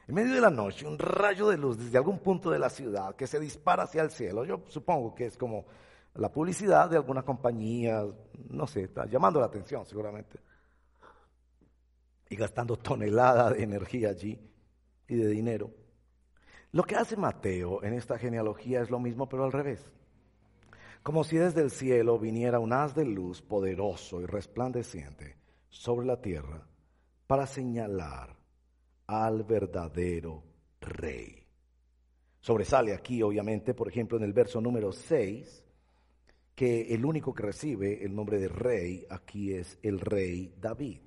En 0.07 0.15
medio 0.15 0.33
de 0.33 0.41
la 0.41 0.49
noche, 0.49 0.87
un 0.87 0.97
rayo 0.97 1.47
de 1.47 1.57
luz 1.57 1.77
desde 1.77 1.97
algún 1.97 2.19
punto 2.19 2.49
de 2.49 2.59
la 2.59 2.69
ciudad 2.69 3.15
que 3.15 3.27
se 3.27 3.39
dispara 3.39 3.83
hacia 3.83 4.01
el 4.01 4.11
cielo. 4.11 4.43
Yo 4.43 4.63
supongo 4.67 5.13
que 5.13 5.27
es 5.27 5.37
como 5.37 5.65
la 6.15 6.31
publicidad 6.31 6.89
de 6.89 6.97
alguna 6.97 7.23
compañía, 7.23 8.03
no 8.49 8.67
sé, 8.67 8.83
está 8.83 9.05
llamando 9.05 9.39
la 9.39 9.45
atención 9.45 9.85
seguramente. 9.85 10.39
Y 12.29 12.35
gastando 12.35 12.77
toneladas 12.77 13.55
de 13.55 13.63
energía 13.63 14.09
allí 14.09 14.39
y 15.07 15.15
de 15.15 15.27
dinero. 15.27 15.71
Lo 16.71 16.83
que 16.83 16.95
hace 16.95 17.17
Mateo 17.17 17.83
en 17.83 17.93
esta 17.93 18.17
genealogía 18.17 18.81
es 18.81 18.89
lo 18.89 18.99
mismo, 18.99 19.27
pero 19.27 19.43
al 19.43 19.51
revés. 19.51 19.91
Como 21.03 21.23
si 21.23 21.37
desde 21.37 21.61
el 21.61 21.71
cielo 21.71 22.17
viniera 22.17 22.59
un 22.59 22.73
haz 22.73 22.95
de 22.95 23.05
luz 23.05 23.41
poderoso 23.41 24.21
y 24.21 24.25
resplandeciente 24.25 25.37
sobre 25.69 26.05
la 26.05 26.21
tierra 26.21 26.65
para 27.27 27.47
señalar 27.47 28.40
al 29.11 29.43
verdadero 29.43 30.41
rey. 30.79 31.35
Sobresale 32.39 32.93
aquí, 32.93 33.21
obviamente, 33.21 33.73
por 33.73 33.89
ejemplo, 33.89 34.17
en 34.17 34.23
el 34.23 34.31
verso 34.31 34.61
número 34.61 34.93
6, 34.93 35.63
que 36.55 36.93
el 36.93 37.03
único 37.03 37.33
que 37.33 37.43
recibe 37.43 38.05
el 38.05 38.15
nombre 38.15 38.39
de 38.39 38.47
rey 38.47 39.05
aquí 39.09 39.53
es 39.53 39.77
el 39.83 39.99
rey 39.99 40.53
David. 40.57 41.01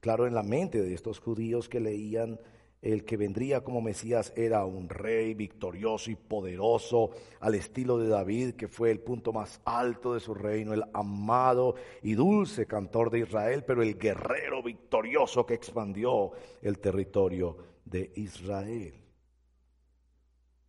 Claro, 0.00 0.26
en 0.26 0.34
la 0.34 0.42
mente 0.42 0.82
de 0.82 0.92
estos 0.92 1.20
judíos 1.20 1.68
que 1.68 1.78
leían 1.78 2.40
el 2.82 3.04
que 3.04 3.16
vendría 3.16 3.62
como 3.62 3.82
Mesías 3.82 4.32
era 4.36 4.64
un 4.64 4.88
rey 4.88 5.34
victorioso 5.34 6.10
y 6.10 6.16
poderoso 6.16 7.10
al 7.40 7.54
estilo 7.54 7.98
de 7.98 8.08
David, 8.08 8.54
que 8.54 8.68
fue 8.68 8.90
el 8.90 9.00
punto 9.00 9.32
más 9.32 9.60
alto 9.64 10.14
de 10.14 10.20
su 10.20 10.32
reino, 10.32 10.72
el 10.72 10.84
amado 10.94 11.74
y 12.02 12.14
dulce 12.14 12.66
cantor 12.66 13.10
de 13.10 13.20
Israel, 13.20 13.64
pero 13.66 13.82
el 13.82 13.98
guerrero 13.98 14.62
victorioso 14.62 15.44
que 15.44 15.54
expandió 15.54 16.32
el 16.62 16.78
territorio 16.78 17.56
de 17.84 18.12
Israel. 18.14 18.94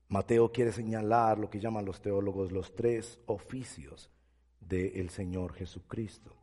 Mateo 0.10 0.52
quiere 0.52 0.74
señalar 0.74 1.39
lo 1.39 1.50
que 1.50 1.62
llaman 1.62 1.86
los 1.86 2.02
teólogos 2.02 2.52
los 2.52 2.76
tres 2.76 3.21
oficios 3.28 4.12
del 4.60 5.10
Señor 5.10 5.54
Jesucristo. 5.54 6.36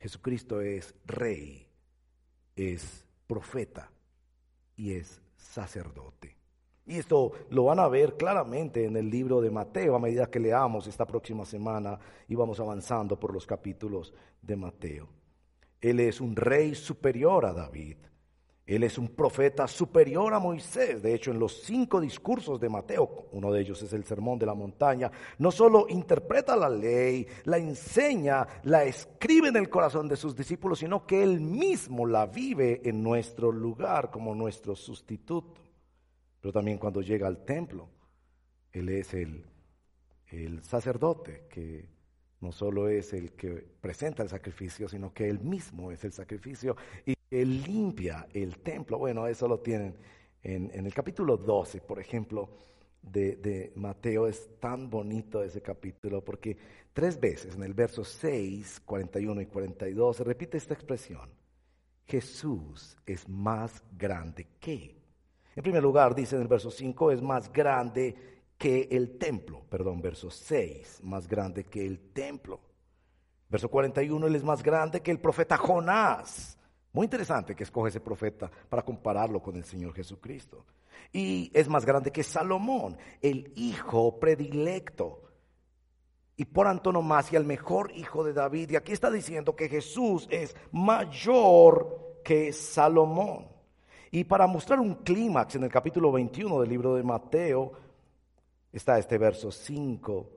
Jesucristo 0.00 0.60
es 0.60 0.96
rey, 1.06 1.68
es 2.56 3.06
profeta, 3.28 3.91
y 4.82 4.94
es 4.94 5.20
sacerdote. 5.36 6.36
Y 6.84 6.98
esto 6.98 7.30
lo 7.50 7.66
van 7.66 7.78
a 7.78 7.86
ver 7.86 8.16
claramente 8.16 8.84
en 8.84 8.96
el 8.96 9.08
libro 9.08 9.40
de 9.40 9.48
Mateo 9.48 9.94
a 9.94 10.00
medida 10.00 10.28
que 10.28 10.40
leamos 10.40 10.88
esta 10.88 11.06
próxima 11.06 11.44
semana 11.44 12.00
y 12.26 12.34
vamos 12.34 12.58
avanzando 12.58 13.16
por 13.16 13.32
los 13.32 13.46
capítulos 13.46 14.12
de 14.42 14.56
Mateo. 14.56 15.08
Él 15.80 16.00
es 16.00 16.20
un 16.20 16.34
rey 16.34 16.74
superior 16.74 17.46
a 17.46 17.52
David. 17.52 17.96
Él 18.64 18.84
es 18.84 18.96
un 18.96 19.08
profeta 19.08 19.66
superior 19.66 20.32
a 20.32 20.38
Moisés. 20.38 21.02
De 21.02 21.14
hecho, 21.14 21.32
en 21.32 21.38
los 21.38 21.62
cinco 21.62 22.00
discursos 22.00 22.60
de 22.60 22.68
Mateo, 22.68 23.26
uno 23.32 23.52
de 23.52 23.60
ellos 23.60 23.82
es 23.82 23.92
el 23.92 24.04
Sermón 24.04 24.38
de 24.38 24.46
la 24.46 24.54
Montaña, 24.54 25.10
no 25.38 25.50
solo 25.50 25.86
interpreta 25.88 26.54
la 26.54 26.70
ley, 26.70 27.26
la 27.44 27.58
enseña, 27.58 28.46
la 28.62 28.84
escribe 28.84 29.48
en 29.48 29.56
el 29.56 29.68
corazón 29.68 30.08
de 30.08 30.16
sus 30.16 30.36
discípulos, 30.36 30.78
sino 30.78 31.06
que 31.06 31.22
él 31.22 31.40
mismo 31.40 32.06
la 32.06 32.26
vive 32.26 32.80
en 32.84 33.02
nuestro 33.02 33.50
lugar 33.50 34.10
como 34.10 34.34
nuestro 34.34 34.76
sustituto. 34.76 35.60
Pero 36.40 36.52
también 36.52 36.78
cuando 36.78 37.00
llega 37.00 37.26
al 37.26 37.44
templo, 37.44 37.88
Él 38.72 38.88
es 38.88 39.14
el, 39.14 39.44
el 40.28 40.62
sacerdote 40.62 41.46
que 41.48 41.91
no 42.42 42.52
solo 42.52 42.88
es 42.88 43.12
el 43.12 43.32
que 43.32 43.64
presenta 43.80 44.22
el 44.22 44.28
sacrificio, 44.28 44.88
sino 44.88 45.14
que 45.14 45.28
Él 45.28 45.40
mismo 45.40 45.92
es 45.92 46.04
el 46.04 46.12
sacrificio 46.12 46.76
y 47.06 47.14
Él 47.30 47.62
limpia 47.62 48.26
el 48.34 48.58
templo. 48.58 48.98
Bueno, 48.98 49.26
eso 49.26 49.46
lo 49.46 49.60
tienen 49.60 49.94
en, 50.42 50.70
el 50.74 50.92
capítulo 50.92 51.36
12, 51.36 51.80
por 51.80 52.00
ejemplo 52.00 52.50
de, 53.00 53.72
Mateo 53.76 54.26
es 54.26 54.50
tan 54.58 54.90
bonito 54.90 55.42
ese 55.42 55.62
capítulo 55.62 56.24
porque 56.24 56.56
tres 56.92 57.18
veces 57.18 57.54
en 57.54 57.62
el 57.62 57.74
verso 57.74 58.04
6, 58.04 58.82
41 58.84 59.40
y 59.40 59.46
42 59.46 60.16
se 60.16 60.24
repite 60.24 60.58
esta 60.58 60.74
expresión. 60.74 61.30
Jesús 62.06 62.96
es 63.06 63.28
más 63.28 63.82
grande 63.96 64.48
que. 64.58 64.96
En 65.54 65.62
primer 65.62 65.82
lugar, 65.82 66.14
dice 66.14 66.34
en 66.36 66.42
el 66.42 66.48
verso 66.48 66.70
5, 66.70 67.12
es 67.12 67.22
más 67.22 67.52
grande 67.52 68.41
que 68.62 68.86
el 68.92 69.18
templo. 69.18 69.64
Perdón, 69.68 70.00
verso 70.00 70.30
6, 70.30 71.00
más 71.02 71.26
grande 71.26 71.64
que 71.64 71.84
el 71.84 72.12
templo. 72.12 72.60
Verso 73.48 73.68
41, 73.68 74.24
él 74.24 74.36
es 74.36 74.44
más 74.44 74.62
grande 74.62 75.00
que 75.00 75.10
el 75.10 75.18
profeta 75.18 75.56
Jonás. 75.56 76.56
Muy 76.92 77.06
interesante 77.06 77.56
que 77.56 77.64
escoge 77.64 77.88
ese 77.88 77.98
profeta 77.98 78.48
para 78.68 78.84
compararlo 78.84 79.42
con 79.42 79.56
el 79.56 79.64
Señor 79.64 79.92
Jesucristo 79.94 80.64
y 81.12 81.50
es 81.52 81.68
más 81.68 81.84
grande 81.84 82.12
que 82.12 82.22
Salomón, 82.22 82.96
el 83.20 83.52
hijo 83.56 84.20
predilecto. 84.20 85.24
Y 86.36 86.44
por 86.44 86.68
antonomasia 86.68 87.40
el 87.40 87.44
mejor 87.44 87.90
hijo 87.96 88.22
de 88.22 88.32
David. 88.32 88.70
Y 88.70 88.76
aquí 88.76 88.92
está 88.92 89.10
diciendo 89.10 89.56
que 89.56 89.68
Jesús 89.68 90.28
es 90.30 90.54
mayor 90.70 92.20
que 92.24 92.52
Salomón. 92.52 93.48
Y 94.12 94.22
para 94.22 94.46
mostrar 94.46 94.78
un 94.78 94.94
clímax 94.94 95.56
en 95.56 95.64
el 95.64 95.70
capítulo 95.70 96.12
21 96.12 96.60
del 96.60 96.70
libro 96.70 96.94
de 96.94 97.02
Mateo, 97.02 97.72
está 98.72 98.98
este 98.98 99.18
verso 99.18 99.50
5, 99.50 100.30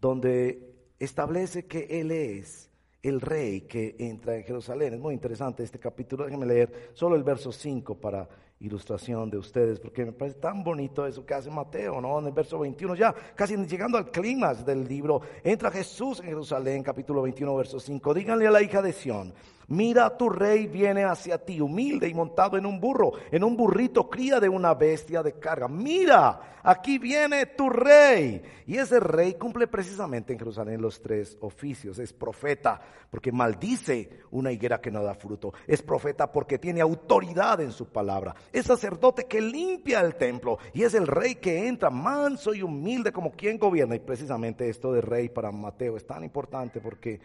donde 0.00 0.74
establece 0.98 1.66
que 1.66 1.86
Él 2.00 2.10
es 2.10 2.70
el 3.02 3.20
rey 3.20 3.62
que 3.62 3.96
entra 3.98 4.36
en 4.36 4.44
Jerusalén. 4.44 4.94
Es 4.94 5.00
muy 5.00 5.14
interesante 5.14 5.62
este 5.62 5.78
capítulo. 5.78 6.24
Déjenme 6.24 6.46
leer 6.46 6.90
solo 6.92 7.16
el 7.16 7.24
verso 7.24 7.50
5 7.50 7.94
para 7.96 8.28
ilustración 8.60 9.30
de 9.30 9.38
ustedes, 9.38 9.80
porque 9.80 10.04
me 10.04 10.12
parece 10.12 10.38
tan 10.38 10.62
bonito 10.62 11.06
eso 11.06 11.24
que 11.24 11.32
hace 11.32 11.50
Mateo, 11.50 11.98
¿no? 12.00 12.18
En 12.18 12.26
el 12.26 12.32
verso 12.32 12.58
21, 12.58 12.94
ya 12.94 13.14
casi 13.34 13.56
llegando 13.56 13.96
al 13.96 14.10
clímax 14.10 14.66
del 14.66 14.86
libro, 14.86 15.22
entra 15.42 15.70
Jesús 15.70 16.20
en 16.20 16.26
Jerusalén, 16.26 16.82
capítulo 16.82 17.22
21, 17.22 17.56
verso 17.56 17.80
5. 17.80 18.12
Díganle 18.12 18.46
a 18.46 18.50
la 18.50 18.62
hija 18.62 18.82
de 18.82 18.92
Sión, 18.92 19.32
Mira, 19.70 20.16
tu 20.16 20.28
rey 20.28 20.66
viene 20.66 21.04
hacia 21.04 21.38
ti, 21.38 21.60
humilde 21.60 22.08
y 22.08 22.12
montado 22.12 22.58
en 22.58 22.66
un 22.66 22.80
burro, 22.80 23.12
en 23.30 23.44
un 23.44 23.56
burrito 23.56 24.10
cría 24.10 24.40
de 24.40 24.48
una 24.48 24.74
bestia 24.74 25.22
de 25.22 25.34
carga. 25.34 25.68
Mira, 25.68 26.58
aquí 26.64 26.98
viene 26.98 27.46
tu 27.46 27.70
rey. 27.70 28.42
Y 28.66 28.76
ese 28.76 28.98
rey 28.98 29.34
cumple 29.34 29.68
precisamente 29.68 30.32
en 30.32 30.40
Jerusalén 30.40 30.82
los 30.82 31.00
tres 31.00 31.38
oficios. 31.40 32.00
Es 32.00 32.12
profeta 32.12 32.80
porque 33.12 33.30
maldice 33.30 34.10
una 34.32 34.50
higuera 34.50 34.80
que 34.80 34.90
no 34.90 35.04
da 35.04 35.14
fruto. 35.14 35.52
Es 35.68 35.82
profeta 35.82 36.32
porque 36.32 36.58
tiene 36.58 36.80
autoridad 36.80 37.60
en 37.60 37.70
su 37.70 37.86
palabra. 37.86 38.34
Es 38.52 38.66
sacerdote 38.66 39.26
que 39.26 39.40
limpia 39.40 40.00
el 40.00 40.16
templo. 40.16 40.58
Y 40.74 40.82
es 40.82 40.94
el 40.94 41.06
rey 41.06 41.36
que 41.36 41.68
entra 41.68 41.90
manso 41.90 42.52
y 42.54 42.62
humilde 42.62 43.12
como 43.12 43.30
quien 43.30 43.56
gobierna. 43.56 43.94
Y 43.94 44.00
precisamente 44.00 44.68
esto 44.68 44.92
de 44.92 45.00
rey 45.00 45.28
para 45.28 45.52
Mateo 45.52 45.96
es 45.96 46.04
tan 46.04 46.24
importante 46.24 46.80
porque 46.80 47.20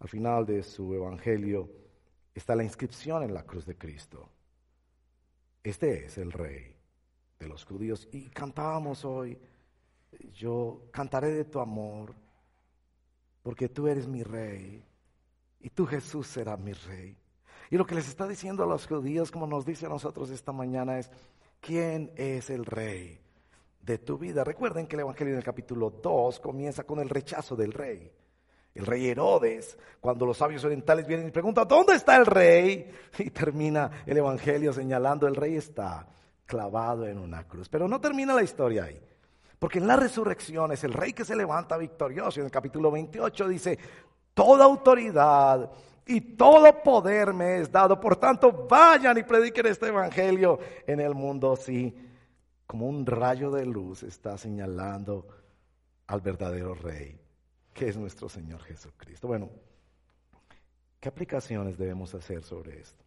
al 0.00 0.08
final 0.08 0.46
de 0.46 0.62
su 0.62 0.94
evangelio 0.94 1.81
está 2.34 2.54
la 2.54 2.64
inscripción 2.64 3.22
en 3.22 3.34
la 3.34 3.44
cruz 3.44 3.66
de 3.66 3.76
Cristo. 3.76 4.28
Este 5.62 6.06
es 6.06 6.18
el 6.18 6.32
rey 6.32 6.74
de 7.38 7.48
los 7.48 7.64
judíos. 7.64 8.08
Y 8.12 8.28
cantábamos 8.30 9.04
hoy, 9.04 9.38
yo 10.34 10.82
cantaré 10.90 11.32
de 11.32 11.44
tu 11.44 11.60
amor, 11.60 12.14
porque 13.42 13.68
tú 13.68 13.86
eres 13.86 14.06
mi 14.08 14.22
rey, 14.22 14.84
y 15.60 15.70
tú 15.70 15.86
Jesús 15.86 16.26
será 16.26 16.56
mi 16.56 16.72
rey. 16.72 17.16
Y 17.70 17.76
lo 17.76 17.86
que 17.86 17.94
les 17.94 18.08
está 18.08 18.26
diciendo 18.26 18.64
a 18.64 18.66
los 18.66 18.86
judíos, 18.86 19.30
como 19.30 19.46
nos 19.46 19.64
dice 19.64 19.86
a 19.86 19.88
nosotros 19.88 20.30
esta 20.30 20.52
mañana, 20.52 20.98
es, 20.98 21.10
¿quién 21.60 22.12
es 22.16 22.50
el 22.50 22.64
rey 22.64 23.20
de 23.80 23.98
tu 23.98 24.18
vida? 24.18 24.44
Recuerden 24.44 24.86
que 24.86 24.96
el 24.96 25.00
Evangelio 25.00 25.32
en 25.32 25.38
el 25.38 25.44
capítulo 25.44 25.90
2 25.90 26.40
comienza 26.40 26.84
con 26.84 26.98
el 26.98 27.08
rechazo 27.08 27.56
del 27.56 27.72
rey 27.72 28.10
el 28.74 28.86
rey 28.86 29.08
Herodes, 29.08 29.76
cuando 30.00 30.24
los 30.24 30.38
sabios 30.38 30.64
orientales 30.64 31.06
vienen 31.06 31.28
y 31.28 31.30
preguntan, 31.30 31.68
¿dónde 31.68 31.94
está 31.94 32.16
el 32.16 32.26
rey? 32.26 32.90
Y 33.18 33.30
termina 33.30 33.90
el 34.06 34.16
Evangelio 34.16 34.72
señalando, 34.72 35.26
el 35.26 35.36
rey 35.36 35.56
está 35.56 36.06
clavado 36.46 37.06
en 37.06 37.18
una 37.18 37.46
cruz. 37.46 37.68
Pero 37.68 37.86
no 37.86 38.00
termina 38.00 38.34
la 38.34 38.42
historia 38.42 38.84
ahí. 38.84 39.00
Porque 39.58 39.78
en 39.78 39.86
la 39.86 39.96
resurrección 39.96 40.72
es 40.72 40.82
el 40.84 40.92
rey 40.92 41.12
que 41.12 41.24
se 41.24 41.36
levanta 41.36 41.76
victorioso. 41.76 42.40
En 42.40 42.46
el 42.46 42.52
capítulo 42.52 42.90
28 42.90 43.48
dice, 43.48 43.78
toda 44.34 44.64
autoridad 44.64 45.70
y 46.06 46.20
todo 46.20 46.82
poder 46.82 47.32
me 47.32 47.58
es 47.58 47.70
dado. 47.70 48.00
Por 48.00 48.16
tanto, 48.16 48.66
vayan 48.68 49.18
y 49.18 49.22
prediquen 49.22 49.66
este 49.66 49.88
evangelio 49.88 50.58
en 50.86 50.98
el 50.98 51.14
mundo. 51.14 51.54
Sí, 51.54 51.94
como 52.66 52.88
un 52.88 53.06
rayo 53.06 53.50
de 53.50 53.66
luz 53.66 54.02
está 54.02 54.36
señalando 54.36 55.28
al 56.08 56.20
verdadero 56.22 56.74
rey 56.74 57.21
que 57.72 57.88
es 57.88 57.96
nuestro 57.96 58.28
Señor 58.28 58.62
Jesucristo. 58.62 59.28
Bueno, 59.28 59.50
¿qué 61.00 61.08
aplicaciones 61.08 61.78
debemos 61.78 62.14
hacer 62.14 62.42
sobre 62.42 62.80
esto? 62.80 63.04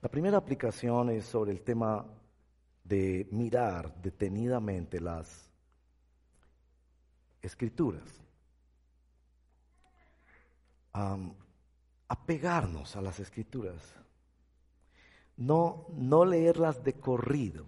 La 0.00 0.08
primera 0.08 0.38
aplicación 0.38 1.10
es 1.10 1.26
sobre 1.26 1.52
el 1.52 1.62
tema 1.62 2.06
de 2.84 3.26
mirar 3.32 3.94
detenidamente 4.00 5.00
las 5.00 5.50
escrituras. 7.42 8.22
apegarnos 12.08 12.96
a 12.96 13.02
las 13.02 13.20
escrituras. 13.20 13.94
No, 15.36 15.86
no 15.90 16.24
leerlas 16.24 16.82
de 16.82 16.94
corrido 16.94 17.66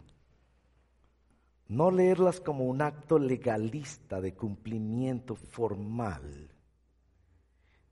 no 1.69 1.91
leerlas 1.91 2.41
como 2.41 2.65
un 2.65 2.81
acto 2.81 3.19
legalista 3.19 4.21
de 4.21 4.35
cumplimiento 4.35 5.37
formal. 5.37 6.49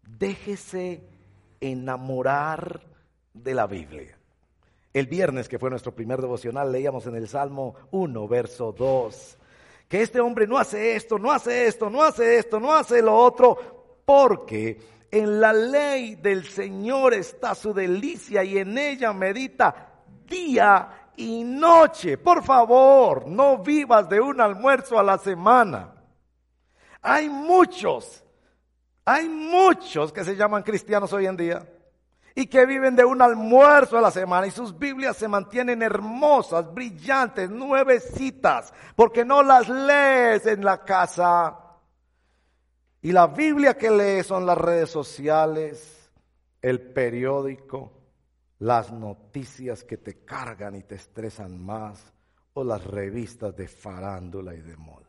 Déjese 0.02 1.02
enamorar 1.60 2.80
de 3.34 3.54
la 3.54 3.66
Biblia. 3.66 4.16
El 4.94 5.06
viernes, 5.06 5.48
que 5.48 5.58
fue 5.58 5.68
nuestro 5.68 5.94
primer 5.94 6.20
devocional, 6.22 6.72
leíamos 6.72 7.06
en 7.06 7.16
el 7.16 7.28
Salmo 7.28 7.74
1, 7.90 8.28
verso 8.28 8.72
2, 8.72 9.38
que 9.88 10.00
este 10.00 10.20
hombre 10.20 10.46
no 10.46 10.56
hace 10.56 10.96
esto, 10.96 11.18
no 11.18 11.30
hace 11.30 11.66
esto, 11.66 11.90
no 11.90 12.02
hace 12.02 12.38
esto, 12.38 12.58
no 12.58 12.72
hace 12.74 13.02
lo 13.02 13.14
otro, 13.14 14.00
porque 14.06 14.80
en 15.10 15.38
la 15.38 15.52
ley 15.52 16.14
del 16.14 16.44
Señor 16.44 17.12
está 17.12 17.54
su 17.54 17.74
delicia 17.74 18.42
y 18.42 18.56
en 18.56 18.78
ella 18.78 19.12
medita 19.12 20.02
día 20.26 21.05
y 21.16 21.44
noche. 21.44 22.18
Por 22.18 22.42
favor, 22.42 23.26
no 23.26 23.58
vivas 23.58 24.08
de 24.08 24.20
un 24.20 24.40
almuerzo 24.40 24.98
a 24.98 25.02
la 25.02 25.18
semana. 25.18 25.92
Hay 27.02 27.28
muchos, 27.28 28.24
hay 29.04 29.28
muchos 29.28 30.12
que 30.12 30.24
se 30.24 30.36
llaman 30.36 30.62
cristianos 30.62 31.12
hoy 31.12 31.26
en 31.26 31.36
día 31.36 31.66
y 32.34 32.46
que 32.46 32.66
viven 32.66 32.94
de 32.94 33.04
un 33.04 33.22
almuerzo 33.22 33.96
a 33.96 34.02
la 34.02 34.10
semana 34.10 34.46
y 34.46 34.50
sus 34.50 34.78
Biblias 34.78 35.16
se 35.16 35.26
mantienen 35.26 35.80
hermosas, 35.80 36.72
brillantes, 36.72 37.48
nuevecitas, 37.48 38.74
porque 38.94 39.24
no 39.24 39.42
las 39.42 39.68
lees 39.70 40.44
en 40.46 40.62
la 40.62 40.84
casa. 40.84 41.58
Y 43.00 43.12
la 43.12 43.28
Biblia 43.28 43.78
que 43.78 43.90
lees 43.90 44.26
son 44.26 44.44
las 44.44 44.58
redes 44.58 44.90
sociales, 44.90 46.10
el 46.60 46.80
periódico, 46.80 47.95
las 48.58 48.92
noticias 48.92 49.84
que 49.84 49.98
te 49.98 50.24
cargan 50.24 50.74
y 50.76 50.82
te 50.82 50.94
estresan 50.94 51.62
más 51.62 52.12
o 52.54 52.64
las 52.64 52.84
revistas 52.84 53.54
de 53.54 53.68
farándula 53.68 54.54
y 54.54 54.62
de 54.62 54.76
moda. 54.76 55.06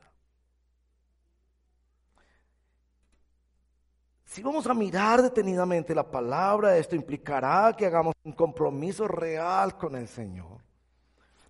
Si 4.25 4.43
vamos 4.43 4.67
a 4.67 4.73
mirar 4.73 5.21
detenidamente 5.21 5.95
la 5.95 6.11
palabra, 6.11 6.77
esto 6.77 6.95
implicará 6.95 7.73
que 7.75 7.85
hagamos 7.85 8.13
un 8.23 8.33
compromiso 8.33 9.07
real 9.07 9.77
con 9.77 9.95
el 9.95 10.07
Señor. 10.07 10.61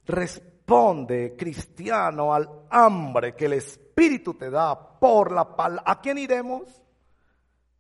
Responde, 0.06 1.36
cristiano, 1.36 2.34
al 2.34 2.48
hambre 2.70 3.36
que 3.36 3.46
el 3.46 3.54
Espíritu 3.54 4.36
te 4.36 4.50
da 4.50 5.00
por 5.00 5.32
la 5.32 5.54
palabra. 5.56 5.92
¿A 5.92 6.00
quién 6.00 6.20
iremos? 6.20 6.82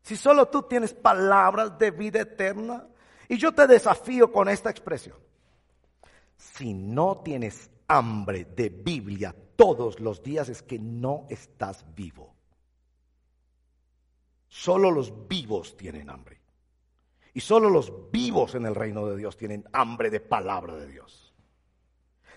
Si 0.01 0.18
solo 0.18 0.47
tú 0.47 0.63
tienes 0.63 0.93
palabras 0.93 1.78
de 1.78 1.91
vida 1.91 2.22
eterna, 2.22 2.88
y 3.30 3.38
yo 3.38 3.53
te 3.53 3.67
desafío 3.67 4.32
con 4.32 4.49
esta 4.49 4.69
expresión. 4.69 5.17
Si 6.38 6.73
no 6.73 7.17
tienes 7.17 7.69
hambre 7.88 8.45
de 8.45 8.69
Biblia 8.69 9.36
todos 9.55 9.99
los 9.99 10.21
días 10.21 10.49
es 10.49 10.61
que 10.61 10.80
no 10.80 11.25
estás 11.30 11.86
vivo. 11.95 12.34
Solo 14.47 14.91
los 14.91 15.28
vivos 15.28 15.75
tienen 15.75 16.09
hambre. 16.09 16.39
Y 17.34 17.41
solo 17.41 17.69
los 17.69 18.11
vivos 18.11 18.55
en 18.55 18.65
el 18.65 18.75
reino 18.75 19.07
de 19.07 19.17
Dios 19.17 19.38
tienen 19.38 19.67
hambre 19.73 20.09
de 20.09 20.19
palabra 20.19 20.75
de 20.75 20.88
Dios. 20.88 21.34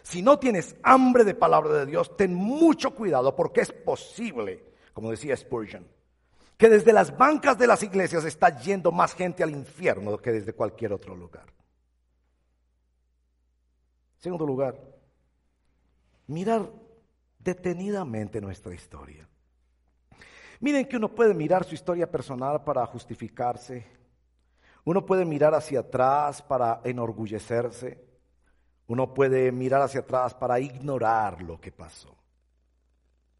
Si 0.02 0.22
no 0.22 0.38
tienes 0.38 0.76
hambre 0.82 1.24
de 1.24 1.34
palabra 1.34 1.72
de 1.72 1.86
Dios, 1.86 2.16
ten 2.16 2.34
mucho 2.34 2.94
cuidado 2.94 3.36
porque 3.36 3.60
es 3.60 3.72
posible, 3.72 4.64
como 4.92 5.10
decía 5.10 5.36
Spurgeon, 5.36 5.86
que 6.60 6.68
desde 6.68 6.92
las 6.92 7.16
bancas 7.16 7.56
de 7.56 7.66
las 7.66 7.82
iglesias 7.82 8.22
está 8.26 8.54
yendo 8.60 8.92
más 8.92 9.14
gente 9.14 9.42
al 9.42 9.50
infierno 9.50 10.18
que 10.18 10.30
desde 10.30 10.52
cualquier 10.52 10.92
otro 10.92 11.16
lugar. 11.16 11.46
Segundo 14.18 14.44
lugar, 14.44 14.78
mirar 16.26 16.70
detenidamente 17.38 18.42
nuestra 18.42 18.74
historia. 18.74 19.26
Miren 20.60 20.86
que 20.86 20.98
uno 20.98 21.08
puede 21.08 21.32
mirar 21.32 21.64
su 21.64 21.74
historia 21.74 22.10
personal 22.10 22.62
para 22.62 22.84
justificarse, 22.84 23.86
uno 24.84 25.06
puede 25.06 25.24
mirar 25.24 25.54
hacia 25.54 25.80
atrás 25.80 26.42
para 26.42 26.82
enorgullecerse, 26.84 28.04
uno 28.86 29.14
puede 29.14 29.50
mirar 29.50 29.80
hacia 29.80 30.00
atrás 30.00 30.34
para 30.34 30.60
ignorar 30.60 31.40
lo 31.40 31.58
que 31.58 31.72
pasó. 31.72 32.19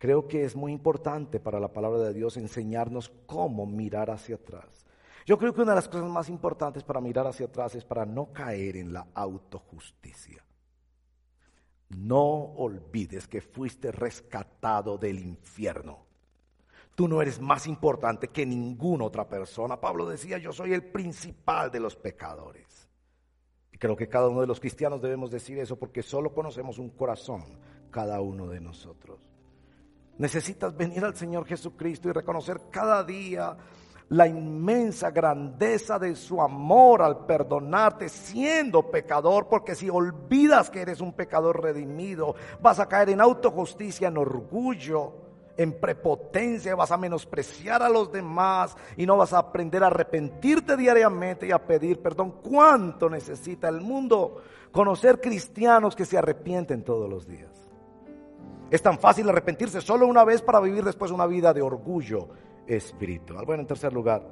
Creo 0.00 0.26
que 0.26 0.44
es 0.44 0.56
muy 0.56 0.72
importante 0.72 1.40
para 1.40 1.60
la 1.60 1.74
palabra 1.74 1.98
de 1.98 2.14
Dios 2.14 2.38
enseñarnos 2.38 3.12
cómo 3.26 3.66
mirar 3.66 4.10
hacia 4.10 4.36
atrás. 4.36 4.86
Yo 5.26 5.36
creo 5.36 5.52
que 5.52 5.60
una 5.60 5.72
de 5.72 5.76
las 5.76 5.90
cosas 5.90 6.08
más 6.08 6.30
importantes 6.30 6.82
para 6.82 7.02
mirar 7.02 7.26
hacia 7.26 7.44
atrás 7.44 7.74
es 7.74 7.84
para 7.84 8.06
no 8.06 8.32
caer 8.32 8.78
en 8.78 8.94
la 8.94 9.08
autojusticia. 9.12 10.42
No 11.90 12.22
olvides 12.22 13.28
que 13.28 13.42
fuiste 13.42 13.92
rescatado 13.92 14.96
del 14.96 15.18
infierno. 15.18 15.98
Tú 16.94 17.06
no 17.06 17.20
eres 17.20 17.38
más 17.38 17.66
importante 17.66 18.28
que 18.28 18.46
ninguna 18.46 19.04
otra 19.04 19.28
persona. 19.28 19.78
Pablo 19.78 20.08
decía, 20.08 20.38
yo 20.38 20.50
soy 20.50 20.72
el 20.72 20.82
principal 20.82 21.70
de 21.70 21.80
los 21.80 21.94
pecadores. 21.94 22.88
Y 23.70 23.76
creo 23.76 23.96
que 23.96 24.08
cada 24.08 24.28
uno 24.28 24.40
de 24.40 24.46
los 24.46 24.60
cristianos 24.60 25.02
debemos 25.02 25.30
decir 25.30 25.58
eso 25.58 25.78
porque 25.78 26.02
solo 26.02 26.32
conocemos 26.32 26.78
un 26.78 26.88
corazón, 26.88 27.44
cada 27.90 28.22
uno 28.22 28.46
de 28.46 28.60
nosotros. 28.60 29.29
Necesitas 30.20 30.76
venir 30.76 31.02
al 31.02 31.16
Señor 31.16 31.46
Jesucristo 31.46 32.10
y 32.10 32.12
reconocer 32.12 32.60
cada 32.70 33.02
día 33.02 33.56
la 34.10 34.26
inmensa 34.26 35.10
grandeza 35.10 35.98
de 35.98 36.14
su 36.14 36.42
amor 36.42 37.00
al 37.00 37.24
perdonarte 37.24 38.10
siendo 38.10 38.90
pecador, 38.90 39.48
porque 39.48 39.74
si 39.74 39.88
olvidas 39.88 40.68
que 40.68 40.82
eres 40.82 41.00
un 41.00 41.14
pecador 41.14 41.62
redimido, 41.62 42.34
vas 42.60 42.80
a 42.80 42.86
caer 42.86 43.08
en 43.08 43.22
autojusticia, 43.22 44.08
en 44.08 44.18
orgullo, 44.18 45.14
en 45.56 45.80
prepotencia, 45.80 46.74
vas 46.74 46.90
a 46.90 46.98
menospreciar 46.98 47.82
a 47.82 47.88
los 47.88 48.12
demás 48.12 48.76
y 48.98 49.06
no 49.06 49.16
vas 49.16 49.32
a 49.32 49.38
aprender 49.38 49.82
a 49.82 49.86
arrepentirte 49.86 50.76
diariamente 50.76 51.46
y 51.46 51.52
a 51.52 51.64
pedir 51.64 52.02
perdón. 52.02 52.42
¿Cuánto 52.42 53.08
necesita 53.08 53.70
el 53.70 53.80
mundo 53.80 54.42
conocer 54.70 55.18
cristianos 55.18 55.96
que 55.96 56.04
se 56.04 56.18
arrepienten 56.18 56.84
todos 56.84 57.08
los 57.08 57.26
días? 57.26 57.59
Es 58.70 58.82
tan 58.82 58.98
fácil 58.98 59.28
arrepentirse 59.28 59.80
solo 59.80 60.06
una 60.06 60.22
vez 60.22 60.42
para 60.42 60.60
vivir 60.60 60.84
después 60.84 61.10
una 61.10 61.26
vida 61.26 61.52
de 61.52 61.60
orgullo 61.60 62.28
espiritual. 62.66 63.44
Bueno, 63.44 63.62
en 63.62 63.66
tercer 63.66 63.92
lugar, 63.92 64.22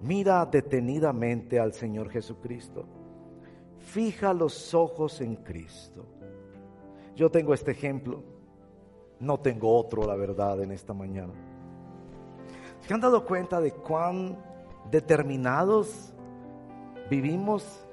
mira 0.00 0.46
detenidamente 0.46 1.58
al 1.58 1.72
Señor 1.72 2.08
Jesucristo. 2.08 2.86
Fija 3.78 4.32
los 4.32 4.74
ojos 4.74 5.20
en 5.20 5.36
Cristo. 5.36 6.06
Yo 7.16 7.30
tengo 7.30 7.52
este 7.52 7.72
ejemplo. 7.72 8.22
No 9.18 9.40
tengo 9.40 9.76
otro, 9.76 10.06
la 10.06 10.14
verdad, 10.14 10.62
en 10.62 10.70
esta 10.70 10.94
mañana. 10.94 11.32
¿Se 12.80 12.94
han 12.94 13.00
dado 13.00 13.24
cuenta 13.24 13.60
de 13.60 13.72
cuán 13.72 14.38
determinados 14.88 16.14
vivimos 17.10 17.84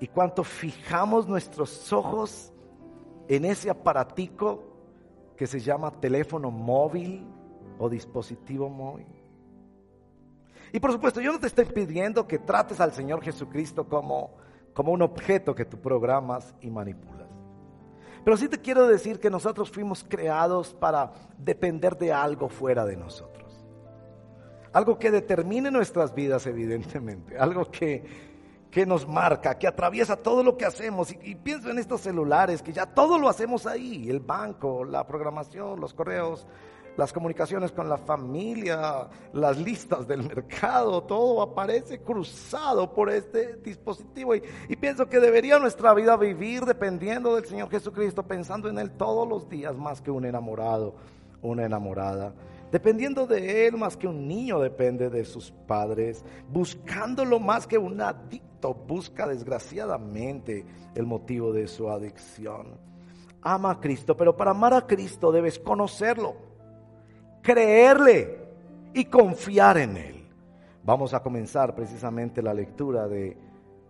y 0.00 0.08
cuánto 0.08 0.42
fijamos 0.42 1.28
nuestros 1.28 1.92
ojos 1.92 2.52
en 3.28 3.44
ese 3.44 3.70
aparatico 3.70 4.71
que 5.36 5.46
se 5.46 5.60
llama 5.60 5.90
teléfono 5.90 6.50
móvil 6.50 7.26
o 7.78 7.88
dispositivo 7.88 8.68
móvil? 8.68 9.06
Y 10.72 10.80
por 10.80 10.92
supuesto, 10.92 11.20
yo 11.20 11.32
no 11.32 11.38
te 11.38 11.46
estoy 11.46 11.66
pidiendo 11.66 12.26
que 12.26 12.38
trates 12.38 12.80
al 12.80 12.92
Señor 12.92 13.22
Jesucristo 13.22 13.88
como, 13.88 14.36
como 14.72 14.92
un 14.92 15.02
objeto 15.02 15.54
que 15.54 15.66
tú 15.66 15.78
programas 15.78 16.54
y 16.60 16.70
manipulas. 16.70 17.28
Pero 18.24 18.36
sí 18.36 18.48
te 18.48 18.58
quiero 18.58 18.86
decir 18.86 19.18
que 19.18 19.30
nosotros 19.30 19.70
fuimos 19.70 20.04
creados 20.08 20.72
para 20.74 21.12
depender 21.36 21.98
de 21.98 22.12
algo 22.12 22.48
fuera 22.48 22.84
de 22.86 22.96
nosotros. 22.96 23.42
Algo 24.72 24.98
que 24.98 25.10
determine 25.10 25.70
nuestras 25.70 26.14
vidas, 26.14 26.46
evidentemente. 26.46 27.36
Algo 27.36 27.70
que, 27.70 28.31
que 28.72 28.86
nos 28.86 29.06
marca, 29.06 29.58
que 29.58 29.68
atraviesa 29.68 30.16
todo 30.16 30.42
lo 30.42 30.56
que 30.56 30.64
hacemos. 30.64 31.14
Y, 31.22 31.34
pienso 31.34 31.70
en 31.70 31.78
estos 31.78 32.00
celulares, 32.00 32.62
que 32.62 32.72
ya 32.72 32.86
todo 32.86 33.18
lo 33.18 33.28
hacemos 33.28 33.66
ahí. 33.66 34.08
El 34.08 34.20
banco, 34.20 34.82
la 34.82 35.06
programación, 35.06 35.78
los 35.78 35.92
correos, 35.92 36.46
las 36.96 37.12
comunicaciones 37.12 37.70
con 37.70 37.86
la 37.90 37.98
familia, 37.98 39.08
las 39.34 39.58
listas 39.58 40.08
del 40.08 40.22
mercado, 40.22 41.02
todo 41.02 41.42
aparece 41.42 42.00
cruzado 42.00 42.94
por 42.94 43.10
este 43.10 43.56
dispositivo. 43.56 44.34
Y, 44.34 44.42
y, 44.70 44.76
pienso 44.76 45.06
que 45.06 45.20
debería 45.20 45.58
nuestra 45.58 45.92
vida 45.92 46.16
vivir 46.16 46.64
dependiendo 46.64 47.34
del 47.34 47.44
Señor 47.44 47.68
Jesucristo, 47.68 48.22
pensando 48.22 48.70
en 48.70 48.78
Él 48.78 48.90
todos 48.92 49.28
los 49.28 49.50
días 49.50 49.76
más 49.76 50.00
que 50.00 50.10
un 50.10 50.24
enamorado, 50.24 50.94
una 51.42 51.66
enamorada. 51.66 52.32
Dependiendo 52.70 53.26
de 53.26 53.66
Él 53.66 53.76
más 53.76 53.98
que 53.98 54.08
un 54.08 54.26
niño 54.26 54.58
depende 54.60 55.10
de 55.10 55.26
sus 55.26 55.50
padres, 55.50 56.24
buscándolo 56.48 57.38
más 57.38 57.66
que 57.66 57.76
un 57.76 58.00
adicto 58.00 58.51
busca 58.70 59.26
desgraciadamente 59.26 60.64
el 60.94 61.06
motivo 61.06 61.52
de 61.52 61.66
su 61.66 61.90
adicción. 61.90 62.78
Ama 63.42 63.72
a 63.72 63.80
Cristo, 63.80 64.16
pero 64.16 64.36
para 64.36 64.52
amar 64.52 64.74
a 64.74 64.86
Cristo 64.86 65.32
debes 65.32 65.58
conocerlo 65.58 66.52
creerle 67.42 68.38
y 68.94 69.04
confiar 69.06 69.76
en 69.78 69.96
Él. 69.96 70.28
Vamos 70.84 71.12
a 71.12 71.22
comenzar 71.22 71.74
precisamente 71.74 72.40
la 72.40 72.54
lectura 72.54 73.06
de, 73.08 73.36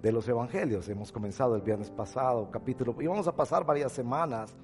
de, 0.00 0.12
los 0.12 0.26
evangelios. 0.28 0.88
Hemos 0.88 1.12
comenzado 1.12 1.54
el 1.54 1.62
viernes 1.62 1.90
pasado, 1.90 2.50
capítulo, 2.50 2.94
y 3.00 3.06
vamos 3.06 3.28
a 3.28 3.36
pasar 3.36 3.64
varias 3.64 3.92
semanas 3.92 4.54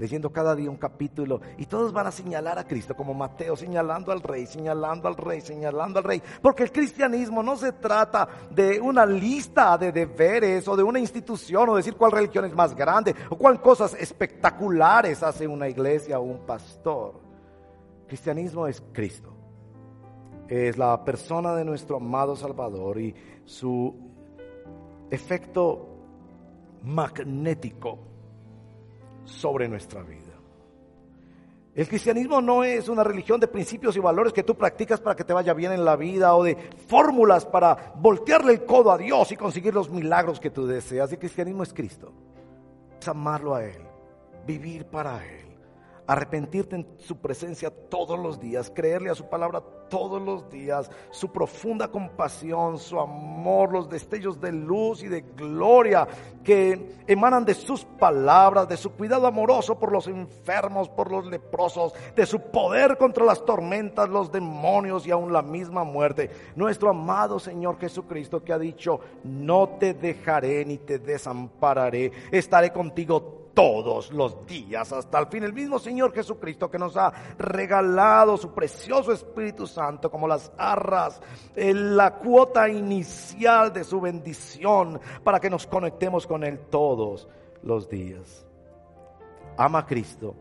leyendo 0.00 0.32
cada 0.32 0.56
día 0.56 0.70
un 0.70 0.78
capítulo, 0.78 1.42
y 1.58 1.66
todos 1.66 1.92
van 1.92 2.06
a 2.06 2.10
señalar 2.10 2.58
a 2.58 2.66
Cristo, 2.66 2.96
como 2.96 3.12
Mateo, 3.12 3.54
señalando 3.54 4.10
al 4.10 4.22
rey, 4.22 4.46
señalando 4.46 5.06
al 5.08 5.14
rey, 5.14 5.42
señalando 5.42 5.98
al 5.98 6.04
rey, 6.06 6.22
porque 6.40 6.62
el 6.62 6.72
cristianismo 6.72 7.42
no 7.42 7.54
se 7.54 7.72
trata 7.72 8.26
de 8.50 8.80
una 8.80 9.04
lista 9.04 9.76
de 9.76 9.92
deberes 9.92 10.66
o 10.68 10.74
de 10.74 10.82
una 10.82 10.98
institución 10.98 11.68
o 11.68 11.76
decir 11.76 11.96
cuál 11.96 12.12
religión 12.12 12.46
es 12.46 12.54
más 12.54 12.74
grande 12.74 13.14
o 13.28 13.36
cuál 13.36 13.60
cosas 13.60 13.92
espectaculares 13.92 15.22
hace 15.22 15.46
una 15.46 15.68
iglesia 15.68 16.18
o 16.18 16.22
un 16.22 16.46
pastor. 16.46 17.20
Cristianismo 18.08 18.66
es 18.66 18.82
Cristo. 18.92 19.34
Es 20.48 20.78
la 20.78 21.04
persona 21.04 21.54
de 21.54 21.64
nuestro 21.66 21.98
amado 21.98 22.36
Salvador 22.36 22.98
y 22.98 23.14
su 23.44 23.94
efecto 25.10 25.88
magnético 26.84 28.09
sobre 29.30 29.68
nuestra 29.68 30.02
vida. 30.02 30.34
El 31.74 31.86
cristianismo 31.88 32.40
no 32.42 32.64
es 32.64 32.88
una 32.88 33.04
religión 33.04 33.38
de 33.38 33.46
principios 33.46 33.96
y 33.96 34.00
valores 34.00 34.32
que 34.32 34.42
tú 34.42 34.56
practicas 34.56 35.00
para 35.00 35.14
que 35.14 35.24
te 35.24 35.32
vaya 35.32 35.54
bien 35.54 35.72
en 35.72 35.84
la 35.84 35.96
vida 35.96 36.34
o 36.34 36.42
de 36.42 36.56
fórmulas 36.88 37.46
para 37.46 37.92
voltearle 37.96 38.52
el 38.52 38.64
codo 38.64 38.90
a 38.90 38.98
Dios 38.98 39.30
y 39.30 39.36
conseguir 39.36 39.72
los 39.72 39.88
milagros 39.88 40.40
que 40.40 40.50
tú 40.50 40.66
deseas. 40.66 41.12
El 41.12 41.18
cristianismo 41.18 41.62
es 41.62 41.72
Cristo. 41.72 42.12
Es 43.00 43.06
amarlo 43.06 43.54
a 43.54 43.64
Él, 43.64 43.82
vivir 44.46 44.84
para 44.86 45.24
Él 45.24 45.50
arrepentirte 46.10 46.74
en 46.74 46.88
su 46.98 47.18
presencia 47.18 47.70
todos 47.70 48.18
los 48.18 48.40
días, 48.40 48.72
creerle 48.74 49.10
a 49.10 49.14
su 49.14 49.28
palabra 49.28 49.62
todos 49.90 50.22
los 50.22 50.48
días, 50.48 50.90
su 51.10 51.30
profunda 51.30 51.88
compasión, 51.88 52.78
su 52.78 52.98
amor, 52.98 53.72
los 53.72 53.90
destellos 53.90 54.40
de 54.40 54.52
luz 54.52 55.02
y 55.02 55.08
de 55.08 55.20
gloria 55.20 56.08
que 56.42 56.96
emanan 57.06 57.44
de 57.44 57.52
sus 57.52 57.84
palabras, 57.84 58.66
de 58.68 58.78
su 58.78 58.92
cuidado 58.92 59.26
amoroso 59.26 59.78
por 59.78 59.92
los 59.92 60.06
enfermos, 60.06 60.88
por 60.88 61.10
los 61.10 61.26
leprosos, 61.26 61.92
de 62.16 62.24
su 62.24 62.40
poder 62.40 62.96
contra 62.96 63.24
las 63.24 63.44
tormentas, 63.44 64.08
los 64.08 64.32
demonios 64.32 65.06
y 65.06 65.10
aún 65.10 65.32
la 65.32 65.42
misma 65.42 65.84
muerte. 65.84 66.30
Nuestro 66.56 66.88
amado 66.88 67.38
Señor 67.38 67.78
Jesucristo 67.78 68.42
que 68.42 68.52
ha 68.52 68.58
dicho, 68.58 69.00
no 69.24 69.76
te 69.80 69.92
dejaré 69.92 70.64
ni 70.64 70.78
te 70.78 70.98
desampararé, 70.98 72.12
estaré 72.30 72.72
contigo 72.72 73.39
todos 73.54 74.12
los 74.12 74.46
días 74.46 74.92
hasta 74.92 75.18
el 75.18 75.26
fin. 75.26 75.44
El 75.44 75.52
mismo 75.52 75.78
Señor 75.78 76.12
Jesucristo 76.12 76.70
que 76.70 76.78
nos 76.78 76.96
ha 76.96 77.12
regalado 77.38 78.36
su 78.36 78.52
precioso 78.52 79.12
Espíritu 79.12 79.66
Santo 79.66 80.10
como 80.10 80.28
las 80.28 80.52
arras, 80.56 81.20
en 81.54 81.96
la 81.96 82.14
cuota 82.16 82.68
inicial 82.68 83.72
de 83.72 83.84
su 83.84 84.00
bendición 84.00 85.00
para 85.22 85.40
que 85.40 85.50
nos 85.50 85.66
conectemos 85.66 86.26
con 86.26 86.44
Él 86.44 86.60
todos 86.70 87.28
los 87.62 87.88
días. 87.88 88.46
Ama 89.56 89.80
a 89.80 89.86
Cristo, 89.86 90.34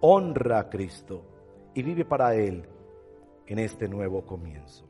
honra 0.00 0.60
a 0.60 0.68
Cristo 0.68 1.22
y 1.74 1.82
vive 1.82 2.04
para 2.04 2.34
Él 2.34 2.68
en 3.46 3.58
este 3.58 3.88
nuevo 3.88 4.24
comienzo. 4.24 4.84